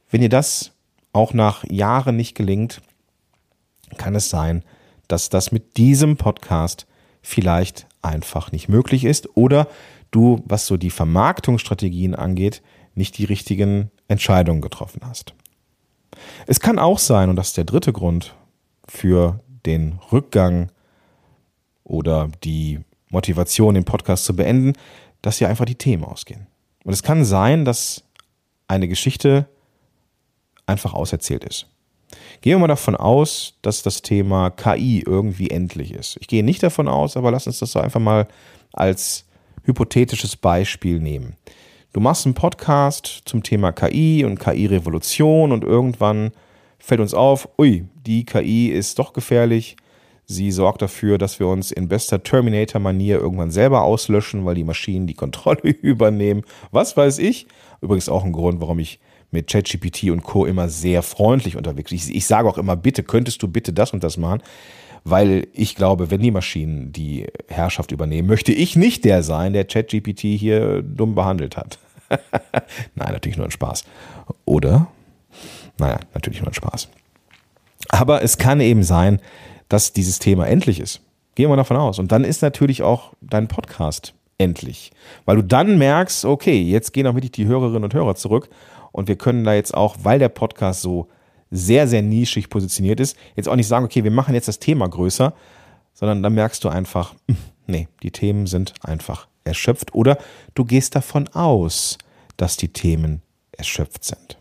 Wenn 0.09 0.21
dir 0.21 0.29
das 0.29 0.71
auch 1.13 1.33
nach 1.33 1.63
Jahren 1.69 2.15
nicht 2.15 2.35
gelingt, 2.35 2.81
kann 3.97 4.15
es 4.15 4.29
sein, 4.29 4.63
dass 5.07 5.29
das 5.29 5.51
mit 5.51 5.77
diesem 5.77 6.17
Podcast 6.17 6.87
vielleicht 7.21 7.87
einfach 8.01 8.51
nicht 8.51 8.69
möglich 8.69 9.05
ist 9.05 9.35
oder 9.35 9.67
du, 10.11 10.41
was 10.45 10.67
so 10.67 10.77
die 10.77 10.89
Vermarktungsstrategien 10.89 12.15
angeht, 12.15 12.61
nicht 12.95 13.17
die 13.17 13.25
richtigen 13.25 13.91
Entscheidungen 14.07 14.61
getroffen 14.61 15.01
hast. 15.05 15.33
Es 16.47 16.59
kann 16.59 16.79
auch 16.79 16.99
sein, 16.99 17.29
und 17.29 17.35
das 17.35 17.49
ist 17.49 17.57
der 17.57 17.63
dritte 17.63 17.93
Grund 17.93 18.35
für 18.87 19.39
den 19.65 19.99
Rückgang 20.11 20.71
oder 21.83 22.29
die 22.43 22.79
Motivation, 23.09 23.75
den 23.75 23.85
Podcast 23.85 24.25
zu 24.25 24.35
beenden, 24.35 24.73
dass 25.21 25.37
hier 25.37 25.49
einfach 25.49 25.65
die 25.65 25.75
Themen 25.75 26.03
ausgehen. 26.03 26.47
Und 26.83 26.93
es 26.93 27.03
kann 27.03 27.25
sein, 27.25 27.65
dass 27.65 28.03
eine 28.67 28.87
Geschichte 28.87 29.47
einfach 30.65 30.93
auserzählt 30.93 31.43
ist. 31.43 31.67
Gehen 32.41 32.53
wir 32.53 32.59
mal 32.59 32.67
davon 32.67 32.95
aus, 32.95 33.55
dass 33.61 33.83
das 33.83 34.01
Thema 34.01 34.49
KI 34.49 35.03
irgendwie 35.05 35.49
endlich 35.49 35.93
ist. 35.93 36.17
Ich 36.19 36.27
gehe 36.27 36.43
nicht 36.43 36.63
davon 36.63 36.87
aus, 36.87 37.15
aber 37.15 37.31
lass 37.31 37.47
uns 37.47 37.59
das 37.59 37.71
so 37.71 37.79
einfach 37.79 37.99
mal 37.99 38.27
als 38.73 39.25
hypothetisches 39.63 40.35
Beispiel 40.35 40.99
nehmen. 40.99 41.35
Du 41.93 41.99
machst 41.99 42.25
einen 42.25 42.35
Podcast 42.35 43.21
zum 43.25 43.43
Thema 43.43 43.71
KI 43.71 44.23
und 44.23 44.39
KI-Revolution 44.39 45.51
und 45.51 45.63
irgendwann 45.63 46.31
fällt 46.81 47.01
uns 47.01 47.13
auf, 47.13 47.47
ui, 47.57 47.85
die 48.05 48.25
KI 48.25 48.67
ist 48.67 48.99
doch 48.99 49.13
gefährlich. 49.13 49.75
Sie 50.25 50.51
sorgt 50.51 50.81
dafür, 50.81 51.17
dass 51.17 51.39
wir 51.39 51.47
uns 51.47 51.71
in 51.71 51.87
bester 51.87 52.23
Terminator-Manier 52.23 53.19
irgendwann 53.19 53.51
selber 53.51 53.81
auslöschen, 53.81 54.45
weil 54.45 54.55
die 54.55 54.63
Maschinen 54.63 55.07
die 55.07 55.13
Kontrolle 55.13 55.61
übernehmen. 55.81 56.43
Was 56.71 56.95
weiß 56.95 57.19
ich. 57.19 57.47
Übrigens 57.81 58.09
auch 58.09 58.23
ein 58.23 58.31
Grund, 58.31 58.61
warum 58.61 58.79
ich 58.79 58.99
mit 59.31 59.47
ChatGPT 59.49 60.05
und 60.11 60.23
Co. 60.23 60.45
immer 60.45 60.69
sehr 60.69 61.01
freundlich 61.03 61.57
unterwegs 61.57 61.89
bin. 61.89 61.97
Ich, 61.97 62.13
ich 62.13 62.25
sage 62.25 62.47
auch 62.47 62.57
immer, 62.57 62.75
bitte, 62.75 63.03
könntest 63.03 63.41
du 63.41 63.47
bitte 63.47 63.73
das 63.73 63.91
und 63.91 64.03
das 64.03 64.17
machen? 64.17 64.41
weil 65.03 65.47
ich 65.53 65.75
glaube, 65.75 66.11
wenn 66.11 66.21
die 66.21 66.31
Maschinen 66.31 66.91
die 66.91 67.27
Herrschaft 67.47 67.91
übernehmen, 67.91 68.27
möchte 68.27 68.51
ich 68.51 68.75
nicht 68.75 69.05
der 69.05 69.23
sein, 69.23 69.53
der 69.53 69.65
ChatGPT 69.65 70.21
hier 70.21 70.81
dumm 70.81 71.15
behandelt 71.15 71.57
hat. 71.57 71.79
Nein, 72.95 73.13
natürlich 73.13 73.37
nur 73.37 73.47
ein 73.47 73.51
Spaß. 73.51 73.85
Oder? 74.45 74.87
Naja, 75.81 75.99
natürlich 76.13 76.39
nur 76.39 76.47
ein 76.47 76.53
Spaß. 76.53 76.89
Aber 77.89 78.21
es 78.21 78.37
kann 78.37 78.61
eben 78.61 78.83
sein, 78.83 79.19
dass 79.67 79.93
dieses 79.93 80.19
Thema 80.19 80.47
endlich 80.47 80.79
ist. 80.79 81.01
Gehen 81.33 81.49
wir 81.49 81.55
davon 81.55 81.77
aus. 81.77 81.97
Und 81.97 82.11
dann 82.11 82.23
ist 82.23 82.43
natürlich 82.43 82.83
auch 82.83 83.13
dein 83.19 83.47
Podcast 83.47 84.13
endlich. 84.37 84.91
Weil 85.25 85.37
du 85.37 85.43
dann 85.43 85.79
merkst, 85.79 86.25
okay, 86.25 86.61
jetzt 86.61 86.93
gehen 86.93 87.07
auch 87.07 87.15
wirklich 87.15 87.31
die 87.31 87.47
Hörerinnen 87.47 87.83
und 87.83 87.95
Hörer 87.95 88.13
zurück. 88.13 88.49
Und 88.91 89.07
wir 89.07 89.15
können 89.15 89.43
da 89.43 89.55
jetzt 89.55 89.73
auch, 89.73 89.95
weil 90.03 90.19
der 90.19 90.29
Podcast 90.29 90.81
so 90.81 91.07
sehr, 91.49 91.87
sehr 91.87 92.03
nischig 92.03 92.51
positioniert 92.51 92.99
ist, 92.99 93.17
jetzt 93.35 93.49
auch 93.49 93.55
nicht 93.55 93.67
sagen, 93.67 93.83
okay, 93.83 94.03
wir 94.03 94.11
machen 94.11 94.35
jetzt 94.35 94.47
das 94.47 94.59
Thema 94.59 94.87
größer, 94.87 95.33
sondern 95.93 96.21
dann 96.21 96.33
merkst 96.33 96.63
du 96.63 96.69
einfach, 96.69 97.15
hm, 97.27 97.37
nee, 97.65 97.87
die 98.03 98.11
Themen 98.11 98.45
sind 98.45 98.75
einfach 98.83 99.27
erschöpft 99.45 99.95
oder 99.95 100.19
du 100.53 100.63
gehst 100.63 100.95
davon 100.95 101.27
aus, 101.29 101.97
dass 102.37 102.55
die 102.55 102.71
Themen 102.71 103.23
erschöpft 103.51 104.05
sind. 104.05 104.37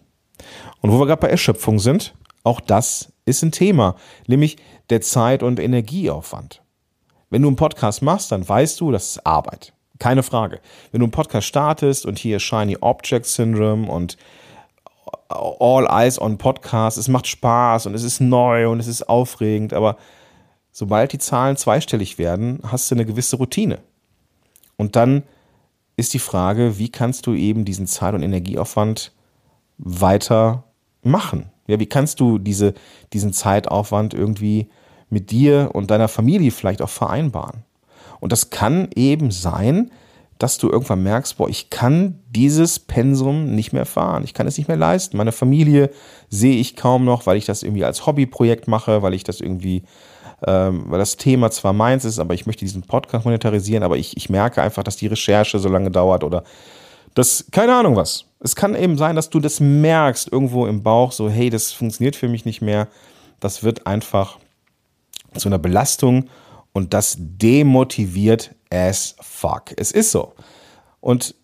Und 0.80 0.92
wo 0.92 0.98
wir 0.98 1.06
gerade 1.06 1.20
bei 1.20 1.28
Erschöpfung 1.28 1.78
sind, 1.78 2.14
auch 2.42 2.60
das 2.60 3.12
ist 3.26 3.42
ein 3.42 3.52
Thema, 3.52 3.96
nämlich 4.26 4.56
der 4.88 5.00
Zeit- 5.00 5.42
und 5.42 5.60
Energieaufwand. 5.60 6.62
Wenn 7.28 7.42
du 7.42 7.48
einen 7.48 7.56
Podcast 7.56 8.02
machst, 8.02 8.32
dann 8.32 8.48
weißt 8.48 8.80
du, 8.80 8.90
das 8.90 9.10
ist 9.10 9.26
Arbeit. 9.26 9.72
Keine 9.98 10.22
Frage. 10.22 10.60
Wenn 10.90 11.00
du 11.00 11.04
einen 11.04 11.12
Podcast 11.12 11.46
startest 11.46 12.06
und 12.06 12.18
hier 12.18 12.40
Shiny 12.40 12.78
Object 12.80 13.26
Syndrome 13.26 13.90
und 13.90 14.16
All 15.28 15.86
Eyes 15.86 16.20
on 16.20 16.38
Podcast, 16.38 16.98
es 16.98 17.08
macht 17.08 17.26
Spaß 17.26 17.86
und 17.86 17.94
es 17.94 18.02
ist 18.02 18.20
neu 18.20 18.68
und 18.68 18.80
es 18.80 18.88
ist 18.88 19.08
aufregend, 19.08 19.72
aber 19.72 19.96
sobald 20.72 21.12
die 21.12 21.18
Zahlen 21.18 21.56
zweistellig 21.56 22.18
werden, 22.18 22.60
hast 22.66 22.90
du 22.90 22.94
eine 22.94 23.04
gewisse 23.04 23.36
Routine. 23.36 23.78
Und 24.76 24.96
dann 24.96 25.22
ist 25.96 26.14
die 26.14 26.18
Frage, 26.18 26.78
wie 26.78 26.88
kannst 26.88 27.26
du 27.26 27.34
eben 27.34 27.64
diesen 27.64 27.86
Zeit- 27.86 28.14
und 28.14 28.22
Energieaufwand 28.22 29.12
weiter 29.78 30.64
machen? 31.02 31.50
Ja, 31.66 31.78
wie 31.78 31.86
kannst 31.86 32.20
du 32.20 32.38
diese, 32.38 32.74
diesen 33.12 33.32
Zeitaufwand 33.32 34.14
irgendwie 34.14 34.68
mit 35.08 35.30
dir 35.30 35.70
und 35.72 35.90
deiner 35.90 36.08
Familie 36.08 36.50
vielleicht 36.50 36.82
auch 36.82 36.88
vereinbaren? 36.88 37.64
Und 38.20 38.32
das 38.32 38.50
kann 38.50 38.88
eben 38.94 39.30
sein, 39.30 39.90
dass 40.40 40.56
du 40.56 40.70
irgendwann 40.70 41.02
merkst, 41.02 41.36
boah, 41.36 41.48
ich 41.48 41.68
kann 41.68 42.18
dieses 42.30 42.78
Pensum 42.78 43.54
nicht 43.54 43.72
mehr 43.72 43.84
fahren, 43.84 44.24
ich 44.24 44.32
kann 44.32 44.46
es 44.46 44.56
nicht 44.56 44.68
mehr 44.68 44.76
leisten. 44.76 45.18
Meine 45.18 45.32
Familie 45.32 45.90
sehe 46.30 46.56
ich 46.56 46.76
kaum 46.76 47.04
noch, 47.04 47.26
weil 47.26 47.36
ich 47.36 47.44
das 47.44 47.62
irgendwie 47.62 47.84
als 47.84 48.06
Hobbyprojekt 48.06 48.66
mache, 48.66 49.02
weil 49.02 49.12
ich 49.12 49.22
das 49.22 49.42
irgendwie, 49.42 49.82
ähm, 50.46 50.84
weil 50.86 50.98
das 50.98 51.18
Thema 51.18 51.50
zwar 51.50 51.74
meins 51.74 52.06
ist, 52.06 52.18
aber 52.18 52.32
ich 52.32 52.46
möchte 52.46 52.64
diesen 52.64 52.82
Podcast 52.82 53.26
monetarisieren, 53.26 53.82
aber 53.82 53.98
ich, 53.98 54.16
ich 54.16 54.30
merke 54.30 54.62
einfach, 54.62 54.82
dass 54.82 54.96
die 54.96 55.08
Recherche 55.08 55.58
so 55.58 55.68
lange 55.68 55.90
dauert 55.90 56.24
oder 56.24 56.42
das, 57.14 57.44
keine 57.50 57.74
Ahnung 57.74 57.96
was. 57.96 58.24
Es 58.40 58.56
kann 58.56 58.74
eben 58.74 58.96
sein, 58.96 59.16
dass 59.16 59.30
du 59.30 59.38
das 59.38 59.60
merkst 59.60 60.32
irgendwo 60.32 60.66
im 60.66 60.82
Bauch, 60.82 61.12
so, 61.12 61.28
hey, 61.28 61.50
das 61.50 61.72
funktioniert 61.72 62.16
für 62.16 62.28
mich 62.28 62.44
nicht 62.44 62.62
mehr. 62.62 62.88
Das 63.38 63.62
wird 63.62 63.86
einfach 63.86 64.38
zu 65.36 65.48
einer 65.48 65.58
Belastung 65.58 66.28
und 66.72 66.94
das 66.94 67.16
demotiviert 67.18 68.54
as 68.70 69.14
fuck. 69.20 69.74
Es 69.76 69.92
ist 69.92 70.10
so. 70.10 70.32
Und 71.00 71.34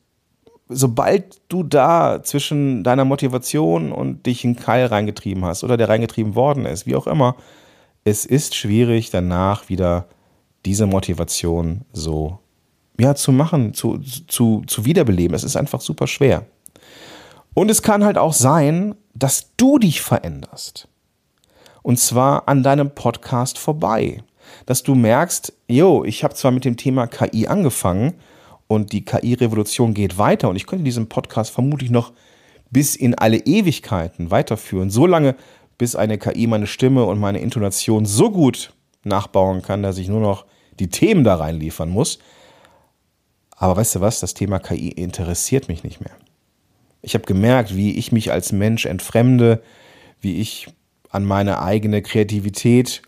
sobald 0.68 1.40
du 1.48 1.62
da 1.62 2.22
zwischen 2.22 2.82
deiner 2.82 3.04
Motivation 3.04 3.92
und 3.92 4.26
dich 4.26 4.44
in 4.44 4.56
Keil 4.56 4.86
reingetrieben 4.86 5.44
hast 5.44 5.64
oder 5.64 5.76
der 5.76 5.88
reingetrieben 5.88 6.34
worden 6.34 6.66
ist, 6.66 6.86
wie 6.86 6.96
auch 6.96 7.06
immer, 7.06 7.36
es 8.04 8.24
ist 8.24 8.54
schwierig 8.54 9.10
danach 9.10 9.68
wieder 9.68 10.06
diese 10.64 10.86
Motivation 10.86 11.84
so 11.92 12.38
ja, 12.98 13.14
zu 13.14 13.32
machen, 13.32 13.74
zu, 13.74 13.98
zu, 13.98 14.62
zu 14.66 14.84
wiederbeleben. 14.84 15.34
Es 15.34 15.44
ist 15.44 15.56
einfach 15.56 15.80
super 15.80 16.06
schwer. 16.06 16.46
Und 17.54 17.70
es 17.70 17.82
kann 17.82 18.04
halt 18.04 18.18
auch 18.18 18.32
sein, 18.32 18.94
dass 19.14 19.52
du 19.56 19.78
dich 19.78 20.02
veränderst. 20.02 20.88
Und 21.82 21.98
zwar 21.98 22.48
an 22.48 22.62
deinem 22.62 22.90
Podcast 22.90 23.58
vorbei 23.58 24.22
dass 24.66 24.82
du 24.82 24.94
merkst, 24.94 25.52
yo, 25.68 26.04
ich 26.04 26.24
habe 26.24 26.34
zwar 26.34 26.50
mit 26.50 26.64
dem 26.64 26.76
Thema 26.76 27.06
KI 27.06 27.46
angefangen 27.46 28.14
und 28.68 28.92
die 28.92 29.04
KI-Revolution 29.04 29.94
geht 29.94 30.18
weiter 30.18 30.48
und 30.48 30.56
ich 30.56 30.66
könnte 30.66 30.84
diesen 30.84 31.08
Podcast 31.08 31.50
vermutlich 31.50 31.90
noch 31.90 32.12
bis 32.70 32.96
in 32.96 33.14
alle 33.14 33.38
Ewigkeiten 33.38 34.30
weiterführen, 34.30 34.90
so 34.90 35.06
lange, 35.06 35.36
bis 35.78 35.94
eine 35.94 36.18
KI 36.18 36.46
meine 36.46 36.66
Stimme 36.66 37.04
und 37.04 37.18
meine 37.18 37.38
Intonation 37.38 38.06
so 38.06 38.30
gut 38.30 38.72
nachbauen 39.04 39.62
kann, 39.62 39.82
dass 39.82 39.98
ich 39.98 40.08
nur 40.08 40.20
noch 40.20 40.46
die 40.80 40.88
Themen 40.88 41.22
da 41.22 41.36
reinliefern 41.36 41.88
muss. 41.88 42.18
Aber 43.56 43.76
weißt 43.76 43.96
du 43.96 44.00
was, 44.00 44.20
das 44.20 44.34
Thema 44.34 44.58
KI 44.58 44.88
interessiert 44.88 45.68
mich 45.68 45.84
nicht 45.84 46.00
mehr. 46.00 46.16
Ich 47.06 47.14
habe 47.14 47.24
gemerkt, 47.24 47.76
wie 47.76 47.96
ich 47.96 48.10
mich 48.10 48.32
als 48.32 48.50
Mensch 48.50 48.84
entfremde, 48.84 49.62
wie 50.20 50.40
ich 50.40 50.66
an 51.08 51.24
meine 51.24 51.62
eigene 51.62 52.02
Kreativität 52.02 53.00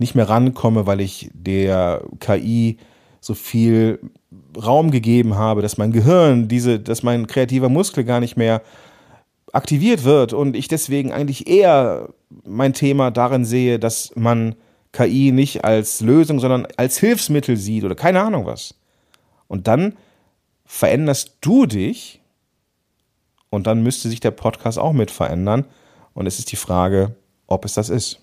nicht 0.00 0.16
mehr 0.16 0.28
rankomme, 0.28 0.86
weil 0.88 1.00
ich 1.00 1.30
der 1.32 2.02
KI 2.18 2.78
so 3.20 3.34
viel 3.34 4.00
Raum 4.60 4.90
gegeben 4.90 5.36
habe, 5.36 5.62
dass 5.62 5.78
mein 5.78 5.92
Gehirn, 5.92 6.48
diese, 6.48 6.80
dass 6.80 7.04
mein 7.04 7.28
kreativer 7.28 7.68
Muskel 7.68 8.02
gar 8.02 8.18
nicht 8.18 8.36
mehr 8.36 8.62
aktiviert 9.52 10.02
wird 10.02 10.32
und 10.32 10.56
ich 10.56 10.66
deswegen 10.66 11.12
eigentlich 11.12 11.46
eher 11.46 12.08
mein 12.44 12.72
Thema 12.72 13.12
darin 13.12 13.44
sehe, 13.44 13.78
dass 13.78 14.10
man 14.16 14.56
KI 14.90 15.30
nicht 15.30 15.64
als 15.64 16.00
Lösung, 16.00 16.40
sondern 16.40 16.66
als 16.76 16.98
Hilfsmittel 16.98 17.56
sieht 17.56 17.84
oder 17.84 17.94
keine 17.94 18.22
Ahnung 18.22 18.44
was. 18.44 18.74
Und 19.46 19.68
dann 19.68 19.94
veränderst 20.64 21.36
du 21.42 21.66
dich 21.66 22.20
und 23.56 23.66
dann 23.66 23.82
müsste 23.82 24.10
sich 24.10 24.20
der 24.20 24.32
Podcast 24.32 24.78
auch 24.78 24.92
mit 24.92 25.10
verändern. 25.10 25.64
Und 26.12 26.26
es 26.26 26.38
ist 26.38 26.52
die 26.52 26.56
Frage, 26.56 27.16
ob 27.46 27.64
es 27.64 27.72
das 27.72 27.88
ist. 27.88 28.20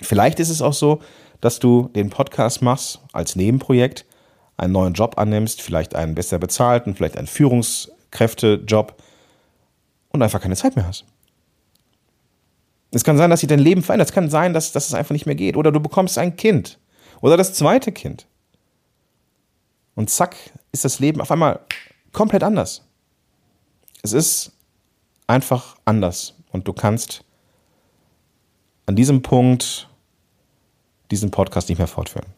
Vielleicht 0.00 0.38
ist 0.38 0.48
es 0.48 0.62
auch 0.62 0.74
so, 0.74 1.00
dass 1.40 1.58
du 1.58 1.88
den 1.88 2.08
Podcast 2.08 2.62
machst 2.62 3.00
als 3.12 3.34
Nebenprojekt, 3.34 4.06
einen 4.58 4.72
neuen 4.72 4.94
Job 4.94 5.18
annimmst, 5.18 5.60
vielleicht 5.60 5.96
einen 5.96 6.14
besser 6.14 6.38
bezahlten, 6.38 6.94
vielleicht 6.94 7.16
einen 7.16 7.26
Führungskräftejob 7.26 8.94
und 10.10 10.22
einfach 10.22 10.40
keine 10.40 10.54
Zeit 10.54 10.76
mehr 10.76 10.86
hast. 10.86 11.04
Es 12.92 13.02
kann 13.02 13.16
sein, 13.16 13.30
dass 13.30 13.40
sich 13.40 13.48
dein 13.48 13.58
Leben 13.58 13.82
verändert. 13.82 14.10
Es 14.10 14.14
kann 14.14 14.30
sein, 14.30 14.52
dass, 14.54 14.70
dass 14.70 14.86
es 14.86 14.94
einfach 14.94 15.14
nicht 15.14 15.26
mehr 15.26 15.34
geht. 15.34 15.56
Oder 15.56 15.72
du 15.72 15.80
bekommst 15.80 16.16
ein 16.16 16.36
Kind. 16.36 16.78
Oder 17.22 17.36
das 17.36 17.54
zweite 17.54 17.90
Kind. 17.90 18.28
Und 19.96 20.10
zack, 20.10 20.36
ist 20.70 20.84
das 20.84 21.00
Leben 21.00 21.20
auf 21.20 21.32
einmal 21.32 21.58
komplett 22.12 22.44
anders. 22.44 22.85
Es 24.06 24.12
ist 24.12 24.52
einfach 25.26 25.76
anders. 25.84 26.34
Und 26.52 26.68
du 26.68 26.72
kannst 26.72 27.24
an 28.86 28.94
diesem 28.94 29.20
Punkt 29.20 29.90
diesen 31.10 31.32
Podcast 31.32 31.68
nicht 31.68 31.78
mehr 31.78 31.88
fortführen. 31.88 32.28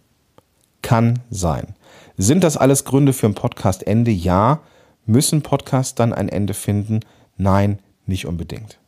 Kann 0.81 1.19
sein. 1.29 1.75
Sind 2.17 2.43
das 2.43 2.57
alles 2.57 2.87
Gründe 2.87 3.13
für 3.13 3.27
ein 3.27 3.35
Podcast-Ende? 3.35 4.11
Ja. 4.11 4.63
Müssen 5.05 5.43
Podcasts 5.43 5.95
dann 5.95 6.15
ein 6.15 6.31
Ende 6.31 6.55
finden? 6.55 7.01
Nein, 7.37 7.81
nicht 8.07 8.25
unbedingt. 8.25 8.79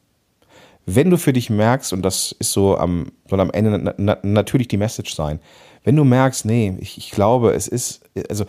Wenn 0.87 1.11
du 1.11 1.19
für 1.19 1.35
dich 1.35 1.51
merkst, 1.51 1.93
und 1.93 2.01
das 2.01 2.33
ist 2.39 2.53
so 2.53 2.79
am, 2.79 3.13
soll 3.29 3.41
am 3.41 3.51
Ende 3.51 3.77
na, 3.77 3.95
na, 3.99 4.19
natürlich 4.23 4.69
die 4.69 4.79
Message 4.79 5.15
sein, 5.15 5.39
wenn 5.85 5.97
du 5.97 6.05
merkst, 6.05 6.47
nee, 6.47 6.75
ich, 6.81 6.97
ich 6.97 7.11
glaube, 7.11 7.53
es 7.53 7.69
ist, 7.69 8.01
also 8.31 8.47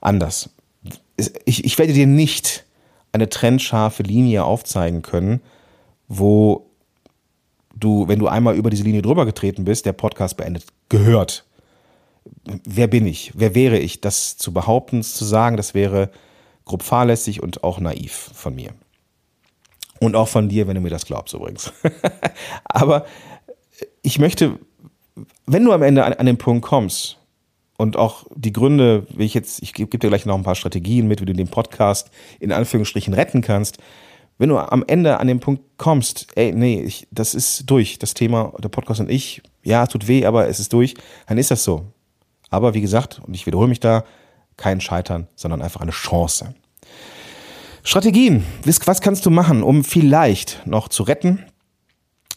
anders. 0.00 0.48
Ich, 1.44 1.64
ich 1.66 1.78
werde 1.78 1.92
dir 1.92 2.06
nicht 2.06 2.64
eine 3.12 3.28
trennscharfe 3.28 4.02
Linie 4.02 4.44
aufzeigen 4.44 5.02
können, 5.02 5.40
wo 6.08 6.70
du, 7.74 8.08
wenn 8.08 8.18
du 8.18 8.28
einmal 8.28 8.56
über 8.56 8.70
diese 8.70 8.84
Linie 8.84 9.02
drüber 9.02 9.26
getreten 9.26 9.64
bist, 9.64 9.86
der 9.86 9.92
Podcast 9.92 10.36
beendet, 10.36 10.66
gehört. 10.88 11.44
Wer 12.64 12.86
bin 12.86 13.06
ich? 13.06 13.32
Wer 13.34 13.54
wäre 13.54 13.78
ich? 13.78 14.00
Das 14.00 14.36
zu 14.36 14.52
behaupten, 14.52 15.02
zu 15.02 15.24
sagen, 15.24 15.56
das 15.56 15.74
wäre 15.74 16.10
grob 16.64 16.82
fahrlässig 16.82 17.42
und 17.42 17.64
auch 17.64 17.80
naiv 17.80 18.30
von 18.34 18.54
mir. 18.54 18.72
Und 19.98 20.16
auch 20.16 20.28
von 20.28 20.48
dir, 20.48 20.66
wenn 20.66 20.76
du 20.76 20.80
mir 20.80 20.90
das 20.90 21.04
glaubst 21.04 21.34
übrigens. 21.34 21.72
Aber 22.64 23.06
ich 24.02 24.18
möchte, 24.18 24.58
wenn 25.46 25.64
du 25.64 25.72
am 25.72 25.82
Ende 25.82 26.04
an, 26.04 26.12
an 26.14 26.26
den 26.26 26.38
Punkt 26.38 26.64
kommst 26.64 27.19
und 27.80 27.96
auch 27.96 28.26
die 28.34 28.52
Gründe, 28.52 29.06
wie 29.16 29.24
ich 29.24 29.32
jetzt, 29.32 29.62
ich 29.62 29.72
gebe 29.72 29.96
dir 29.96 30.08
gleich 30.08 30.26
noch 30.26 30.36
ein 30.36 30.42
paar 30.42 30.54
Strategien 30.54 31.08
mit, 31.08 31.22
wie 31.22 31.24
du 31.24 31.32
den 31.32 31.48
Podcast 31.48 32.10
in 32.38 32.52
Anführungsstrichen 32.52 33.14
retten 33.14 33.40
kannst, 33.40 33.78
wenn 34.36 34.50
du 34.50 34.58
am 34.58 34.84
Ende 34.86 35.18
an 35.18 35.28
den 35.28 35.40
Punkt 35.40 35.62
kommst, 35.78 36.26
ey, 36.34 36.52
nee, 36.52 36.82
ich, 36.82 37.08
das 37.10 37.34
ist 37.34 37.70
durch, 37.70 37.98
das 37.98 38.12
Thema, 38.12 38.52
der 38.62 38.68
Podcast 38.68 39.00
und 39.00 39.10
ich, 39.10 39.40
ja, 39.62 39.86
tut 39.86 40.08
weh, 40.08 40.26
aber 40.26 40.46
es 40.46 40.60
ist 40.60 40.74
durch, 40.74 40.94
dann 41.26 41.38
ist 41.38 41.50
das 41.50 41.64
so. 41.64 41.86
Aber 42.50 42.74
wie 42.74 42.82
gesagt, 42.82 43.22
und 43.26 43.32
ich 43.32 43.46
wiederhole 43.46 43.68
mich 43.68 43.80
da, 43.80 44.04
kein 44.58 44.82
Scheitern, 44.82 45.26
sondern 45.34 45.62
einfach 45.62 45.80
eine 45.80 45.90
Chance. 45.90 46.54
Strategien. 47.82 48.44
Was 48.84 49.00
kannst 49.00 49.24
du 49.24 49.30
machen, 49.30 49.62
um 49.62 49.84
vielleicht 49.84 50.66
noch 50.66 50.88
zu 50.88 51.02
retten? 51.02 51.46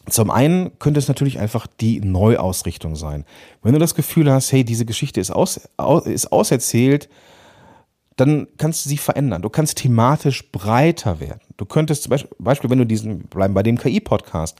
Zum 0.09 0.31
einen 0.31 0.77
könnte 0.79 0.99
es 0.99 1.07
natürlich 1.07 1.39
einfach 1.39 1.65
die 1.65 2.01
Neuausrichtung 2.01 2.95
sein. 2.95 3.25
Wenn 3.61 3.73
du 3.73 3.79
das 3.79 3.95
Gefühl 3.95 4.31
hast, 4.31 4.51
hey, 4.51 4.65
diese 4.65 4.85
Geschichte 4.85 5.21
ist, 5.21 5.31
aus, 5.31 5.57
ist 6.05 6.31
auserzählt, 6.31 7.09
dann 8.17 8.47
kannst 8.57 8.85
du 8.85 8.89
sie 8.89 8.97
verändern. 8.97 9.41
Du 9.41 9.49
kannst 9.49 9.77
thematisch 9.77 10.51
breiter 10.51 11.19
werden. 11.19 11.41
Du 11.57 11.65
könntest 11.65 12.03
zum 12.03 12.17
Beispiel, 12.39 12.69
wenn 12.69 12.77
du 12.77 12.85
diesen, 12.85 13.19
bleiben 13.27 13.53
bei 13.53 13.63
dem 13.63 13.77
KI-Podcast, 13.77 14.57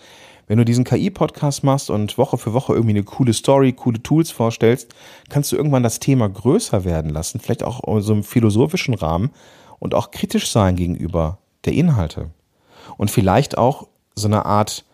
wenn 0.48 0.58
du 0.58 0.66
diesen 0.66 0.84
KI-Podcast 0.84 1.64
machst 1.64 1.90
und 1.90 2.18
Woche 2.18 2.38
für 2.38 2.54
Woche 2.54 2.74
irgendwie 2.74 2.96
eine 2.96 3.04
coole 3.04 3.34
Story, 3.34 3.74
coole 3.74 4.02
Tools 4.02 4.32
vorstellst, 4.32 4.94
kannst 5.30 5.52
du 5.52 5.56
irgendwann 5.56 5.84
das 5.84 6.00
Thema 6.00 6.30
größer 6.30 6.84
werden 6.84 7.12
lassen, 7.12 7.40
vielleicht 7.40 7.64
auch 7.64 7.84
in 7.88 8.02
so 8.02 8.14
einem 8.14 8.24
philosophischen 8.24 8.94
Rahmen 8.94 9.32
und 9.80 9.94
auch 9.94 10.12
kritisch 10.12 10.52
sein 10.52 10.76
gegenüber 10.76 11.40
der 11.66 11.74
Inhalte. 11.74 12.32
Und 12.98 13.12
vielleicht 13.12 13.58
auch 13.58 13.88
so 14.16 14.28
eine 14.28 14.46
Art 14.46 14.86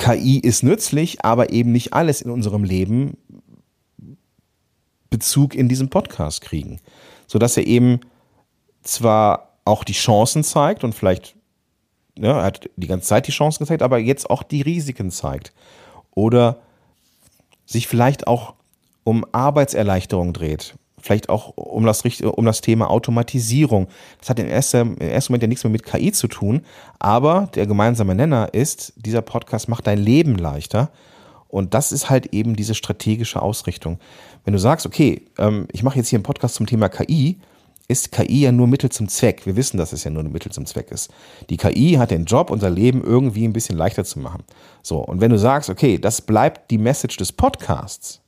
KI 0.00 0.38
ist 0.38 0.62
nützlich, 0.62 1.24
aber 1.24 1.52
eben 1.52 1.72
nicht 1.72 1.92
alles 1.92 2.22
in 2.22 2.30
unserem 2.30 2.64
Leben 2.64 3.16
Bezug 5.10 5.54
in 5.54 5.68
diesem 5.68 5.90
Podcast 5.90 6.40
kriegen 6.40 6.80
sodass 7.30 7.56
er 7.56 7.64
eben 7.64 8.00
zwar 8.82 9.52
auch 9.64 9.84
die 9.84 9.92
Chancen 9.92 10.42
zeigt 10.42 10.82
und 10.82 10.96
vielleicht, 10.96 11.36
ja, 12.18 12.38
er 12.38 12.42
hat 12.42 12.68
die 12.74 12.88
ganze 12.88 13.06
Zeit 13.06 13.28
die 13.28 13.32
Chancen 13.32 13.62
gezeigt, 13.62 13.82
aber 13.82 13.98
jetzt 13.98 14.28
auch 14.28 14.42
die 14.42 14.62
Risiken 14.62 15.12
zeigt. 15.12 15.52
Oder 16.10 16.60
sich 17.66 17.86
vielleicht 17.86 18.26
auch 18.26 18.54
um 19.04 19.24
Arbeitserleichterung 19.30 20.32
dreht, 20.32 20.74
vielleicht 21.02 21.28
auch 21.28 21.56
um 21.56 21.84
das, 21.84 22.02
um 22.20 22.44
das 22.44 22.60
Thema 22.60 22.90
Automatisierung. 22.90 23.88
Das 24.18 24.30
hat 24.30 24.38
im 24.38 24.48
ersten, 24.48 24.96
im 24.96 25.08
ersten 25.08 25.32
Moment 25.32 25.42
ja 25.42 25.48
nichts 25.48 25.64
mehr 25.64 25.70
mit 25.70 25.84
KI 25.84 26.12
zu 26.12 26.28
tun, 26.28 26.62
aber 26.98 27.48
der 27.54 27.66
gemeinsame 27.66 28.14
Nenner 28.14 28.52
ist, 28.52 28.92
dieser 28.96 29.22
Podcast 29.22 29.68
macht 29.68 29.86
dein 29.86 29.98
Leben 29.98 30.36
leichter. 30.36 30.90
Und 31.48 31.74
das 31.74 31.90
ist 31.90 32.10
halt 32.10 32.26
eben 32.26 32.54
diese 32.54 32.74
strategische 32.74 33.42
Ausrichtung. 33.42 33.98
Wenn 34.44 34.52
du 34.52 34.58
sagst, 34.58 34.86
okay, 34.86 35.22
ähm, 35.36 35.66
ich 35.72 35.82
mache 35.82 35.96
jetzt 35.98 36.08
hier 36.08 36.18
einen 36.18 36.22
Podcast 36.24 36.54
zum 36.54 36.66
Thema 36.66 36.88
KI, 36.88 37.40
ist 37.90 38.12
KI 38.12 38.42
ja 38.42 38.52
nur 38.52 38.68
Mittel 38.68 38.90
zum 38.90 39.08
Zweck. 39.08 39.46
Wir 39.46 39.56
wissen, 39.56 39.76
dass 39.76 39.92
es 39.92 40.04
ja 40.04 40.12
nur 40.12 40.22
ein 40.22 40.30
Mittel 40.30 40.52
zum 40.52 40.64
Zweck 40.64 40.92
ist. 40.92 41.10
Die 41.50 41.56
KI 41.56 41.94
hat 41.94 42.12
den 42.12 42.24
Job, 42.24 42.50
unser 42.50 42.70
Leben 42.70 43.02
irgendwie 43.02 43.44
ein 43.44 43.52
bisschen 43.52 43.76
leichter 43.76 44.04
zu 44.04 44.20
machen. 44.20 44.44
So, 44.80 44.98
und 44.98 45.20
wenn 45.20 45.32
du 45.32 45.38
sagst, 45.38 45.68
okay, 45.68 45.98
das 45.98 46.22
bleibt 46.22 46.70
die 46.70 46.78
Message 46.78 47.16
des 47.16 47.32
Podcasts, 47.32 48.20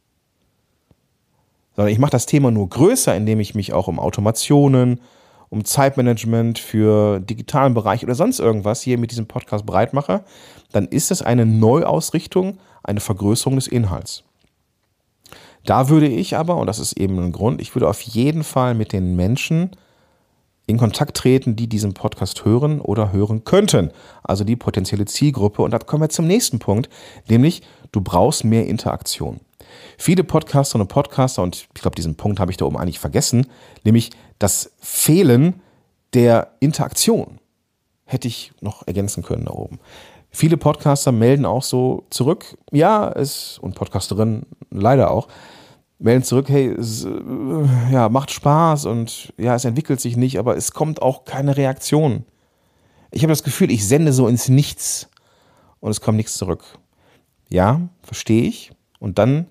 sondern 1.76 1.92
ich 1.92 1.98
mache 1.98 2.10
das 2.10 2.26
Thema 2.26 2.50
nur 2.50 2.68
größer, 2.68 3.14
indem 3.14 3.40
ich 3.40 3.54
mich 3.54 3.72
auch 3.72 3.88
um 3.88 3.98
Automationen, 3.98 5.00
um 5.48 5.64
Zeitmanagement 5.64 6.58
für 6.58 7.20
digitalen 7.20 7.74
Bereich 7.74 8.04
oder 8.04 8.14
sonst 8.14 8.40
irgendwas 8.40 8.80
hier 8.80 8.98
mit 8.98 9.10
diesem 9.10 9.26
Podcast 9.26 9.66
breit 9.66 9.92
mache, 9.92 10.24
dann 10.72 10.86
ist 10.86 11.10
es 11.10 11.22
eine 11.22 11.44
Neuausrichtung, 11.44 12.58
eine 12.82 13.00
Vergrößerung 13.00 13.56
des 13.56 13.66
Inhalts. 13.66 14.24
Da 15.64 15.88
würde 15.88 16.08
ich 16.08 16.36
aber, 16.36 16.56
und 16.56 16.66
das 16.66 16.78
ist 16.78 16.94
eben 16.94 17.18
ein 17.18 17.32
Grund, 17.32 17.60
ich 17.60 17.74
würde 17.74 17.88
auf 17.88 18.00
jeden 18.00 18.42
Fall 18.44 18.74
mit 18.74 18.92
den 18.92 19.14
Menschen 19.14 19.70
in 20.66 20.78
Kontakt 20.78 21.16
treten, 21.16 21.56
die 21.56 21.68
diesen 21.68 21.92
Podcast 21.92 22.44
hören 22.44 22.80
oder 22.80 23.12
hören 23.12 23.44
könnten. 23.44 23.90
Also 24.22 24.44
die 24.44 24.56
potenzielle 24.56 25.04
Zielgruppe. 25.04 25.62
Und 25.62 25.72
da 25.72 25.78
kommen 25.78 26.02
wir 26.02 26.08
zum 26.08 26.26
nächsten 26.26 26.58
Punkt, 26.58 26.88
nämlich 27.28 27.62
du 27.90 28.00
brauchst 28.00 28.44
mehr 28.44 28.66
Interaktion. 28.66 29.40
Viele 29.98 30.24
Podcaster 30.24 30.78
und 30.78 30.88
Podcaster, 30.88 31.42
und 31.42 31.68
ich 31.74 31.80
glaube, 31.80 31.96
diesen 31.96 32.16
Punkt 32.16 32.40
habe 32.40 32.50
ich 32.50 32.56
da 32.56 32.64
oben 32.64 32.76
eigentlich 32.76 32.98
vergessen, 32.98 33.46
nämlich 33.84 34.10
das 34.38 34.72
Fehlen 34.80 35.60
der 36.14 36.52
Interaktion. 36.60 37.38
Hätte 38.04 38.28
ich 38.28 38.52
noch 38.60 38.86
ergänzen 38.86 39.22
können 39.22 39.46
da 39.46 39.52
oben. 39.52 39.78
Viele 40.30 40.56
Podcaster 40.56 41.12
melden 41.12 41.44
auch 41.44 41.62
so 41.62 42.06
zurück, 42.10 42.56
ja, 42.70 43.10
es, 43.12 43.58
und 43.58 43.74
Podcasterinnen 43.74 44.46
leider 44.70 45.10
auch, 45.10 45.28
melden 45.98 46.24
zurück, 46.24 46.48
hey, 46.48 46.68
es, 46.68 47.04
äh, 47.04 47.10
ja, 47.92 48.08
macht 48.08 48.30
Spaß 48.30 48.86
und 48.86 49.32
ja, 49.36 49.54
es 49.54 49.64
entwickelt 49.64 50.00
sich 50.00 50.16
nicht, 50.16 50.38
aber 50.38 50.56
es 50.56 50.72
kommt 50.72 51.02
auch 51.02 51.24
keine 51.24 51.56
Reaktion. 51.56 52.24
Ich 53.10 53.22
habe 53.22 53.32
das 53.32 53.42
Gefühl, 53.42 53.70
ich 53.70 53.86
sende 53.86 54.12
so 54.12 54.26
ins 54.26 54.48
Nichts 54.48 55.08
und 55.80 55.90
es 55.90 56.00
kommt 56.00 56.16
nichts 56.16 56.34
zurück. 56.34 56.64
Ja, 57.50 57.82
verstehe 58.02 58.44
ich. 58.44 58.72
Und 58.98 59.18
dann 59.18 59.46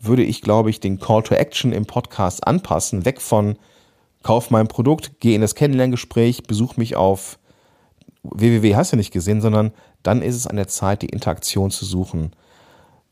würde 0.00 0.24
ich, 0.24 0.40
glaube 0.40 0.70
ich, 0.70 0.80
den 0.80 0.98
Call 0.98 1.22
to 1.22 1.34
Action 1.34 1.72
im 1.72 1.86
Podcast 1.86 2.46
anpassen, 2.46 3.04
weg 3.04 3.20
von 3.20 3.56
kauf 4.22 4.50
mein 4.50 4.68
Produkt, 4.68 5.20
geh 5.20 5.34
in 5.34 5.40
das 5.40 5.54
Kennenlerngespräch, 5.54 6.44
besuch 6.44 6.76
mich 6.76 6.96
auf 6.96 7.38
www 8.22 8.74
hast 8.74 8.92
du 8.92 8.96
nicht 8.96 9.12
gesehen, 9.12 9.40
sondern 9.40 9.72
dann 10.02 10.22
ist 10.22 10.36
es 10.36 10.46
an 10.46 10.56
der 10.56 10.68
Zeit, 10.68 11.02
die 11.02 11.08
Interaktion 11.08 11.70
zu 11.70 11.84
suchen, 11.84 12.32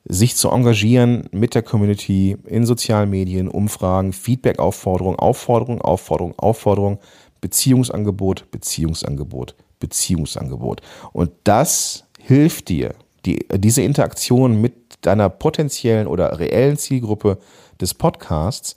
sich 0.04 0.36
zu 0.36 0.50
engagieren 0.50 1.28
mit 1.32 1.54
der 1.54 1.62
Community 1.62 2.36
in 2.46 2.64
sozialen 2.64 3.10
Medien, 3.10 3.48
Umfragen, 3.48 4.12
Feedback, 4.12 4.58
Aufforderung, 4.58 5.16
Aufforderung, 5.16 5.80
Aufforderung, 5.80 6.38
Aufforderung, 6.38 6.98
Beziehungsangebot, 7.40 8.50
Beziehungsangebot, 8.50 9.54
Beziehungsangebot. 9.80 10.80
Und 11.12 11.30
das 11.44 12.04
hilft 12.18 12.68
dir, 12.68 12.94
die, 13.24 13.46
diese 13.54 13.82
Interaktion 13.82 14.60
mit 14.60 14.74
deiner 15.02 15.28
potenziellen 15.28 16.06
oder 16.06 16.38
reellen 16.38 16.76
Zielgruppe 16.76 17.38
des 17.80 17.94
Podcasts 17.94 18.76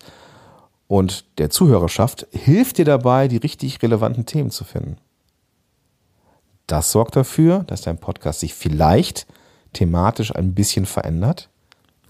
und 0.88 1.26
der 1.38 1.50
Zuhörerschaft 1.50 2.28
hilft 2.32 2.78
dir 2.78 2.86
dabei, 2.86 3.28
die 3.28 3.38
richtig 3.38 3.82
relevanten 3.82 4.26
Themen 4.26 4.52
zu 4.52 4.64
finden. 4.64 4.98
Das 6.68 6.92
sorgt 6.92 7.16
dafür, 7.16 7.64
dass 7.68 7.82
dein 7.82 7.98
Podcast 7.98 8.42
sich 8.42 8.54
vielleicht 8.54 9.26
thematisch 9.74 10.36
ein 10.36 10.54
bisschen 10.54 10.86
verändert, 10.86 11.50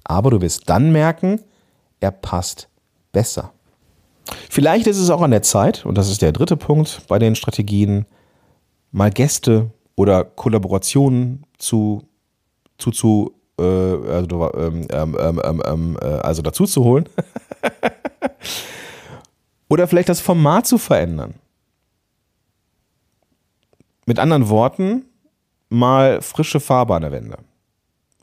aber 0.04 0.32
du 0.32 0.42
wirst 0.42 0.70
dann 0.70 0.92
merken, 0.92 1.42
er 2.00 2.12
passt 2.12 2.70
besser. 3.12 3.54
Vielleicht 4.50 4.88
ist 4.88 4.98
es 4.98 5.10
auch 5.10 5.22
an 5.22 5.32
der 5.32 5.42
Zeit, 5.42 5.86
und 5.86 5.98
das 5.98 6.10
ist 6.10 6.22
der 6.22 6.32
dritte 6.32 6.58
Punkt 6.58 7.02
bei 7.08 7.20
den 7.20 7.36
Strategien, 7.36 8.06
mal 8.92 9.12
Gäste 9.12 9.72
oder 9.96 10.24
Kollaborationen 10.24 11.46
zu, 11.58 12.04
zu, 12.82 12.92
zu 12.92 13.34
äh, 13.60 13.64
also, 13.64 14.52
ähm, 14.54 14.88
ähm, 14.90 15.18
ähm, 15.20 15.64
ähm 15.66 15.98
äh, 16.02 16.06
also 16.06 16.42
dazu 16.42 16.66
zu 16.66 16.84
holen. 16.84 17.08
oder 19.70 19.88
vielleicht 19.88 20.10
das 20.10 20.20
Format 20.20 20.68
zu 20.68 20.78
verändern. 20.78 21.36
Mit 24.06 24.20
anderen 24.20 24.50
Worten, 24.50 25.06
mal 25.70 26.22
frische 26.22 26.60
Farbe 26.60 26.96
an 26.96 27.04
der 27.04 27.12
Wände. 27.12 27.38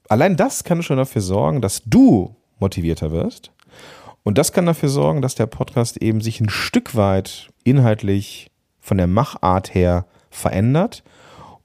Allein 0.08 0.36
das 0.36 0.64
kann 0.64 0.82
schon 0.82 0.96
dafür 0.96 1.22
sorgen, 1.22 1.60
dass 1.60 1.82
du 1.84 2.34
motivierter 2.58 3.12
wirst. 3.12 3.52
Und 4.24 4.36
das 4.36 4.52
kann 4.52 4.66
dafür 4.66 4.88
sorgen, 4.88 5.22
dass 5.22 5.36
der 5.36 5.46
Podcast 5.46 5.98
eben 5.98 6.20
sich 6.20 6.40
ein 6.40 6.50
Stück 6.50 6.96
weit 6.96 7.50
inhaltlich 7.64 8.50
von 8.80 8.98
der 8.98 9.06
Machart 9.06 9.74
her 9.74 10.06
verändert. 10.30 11.02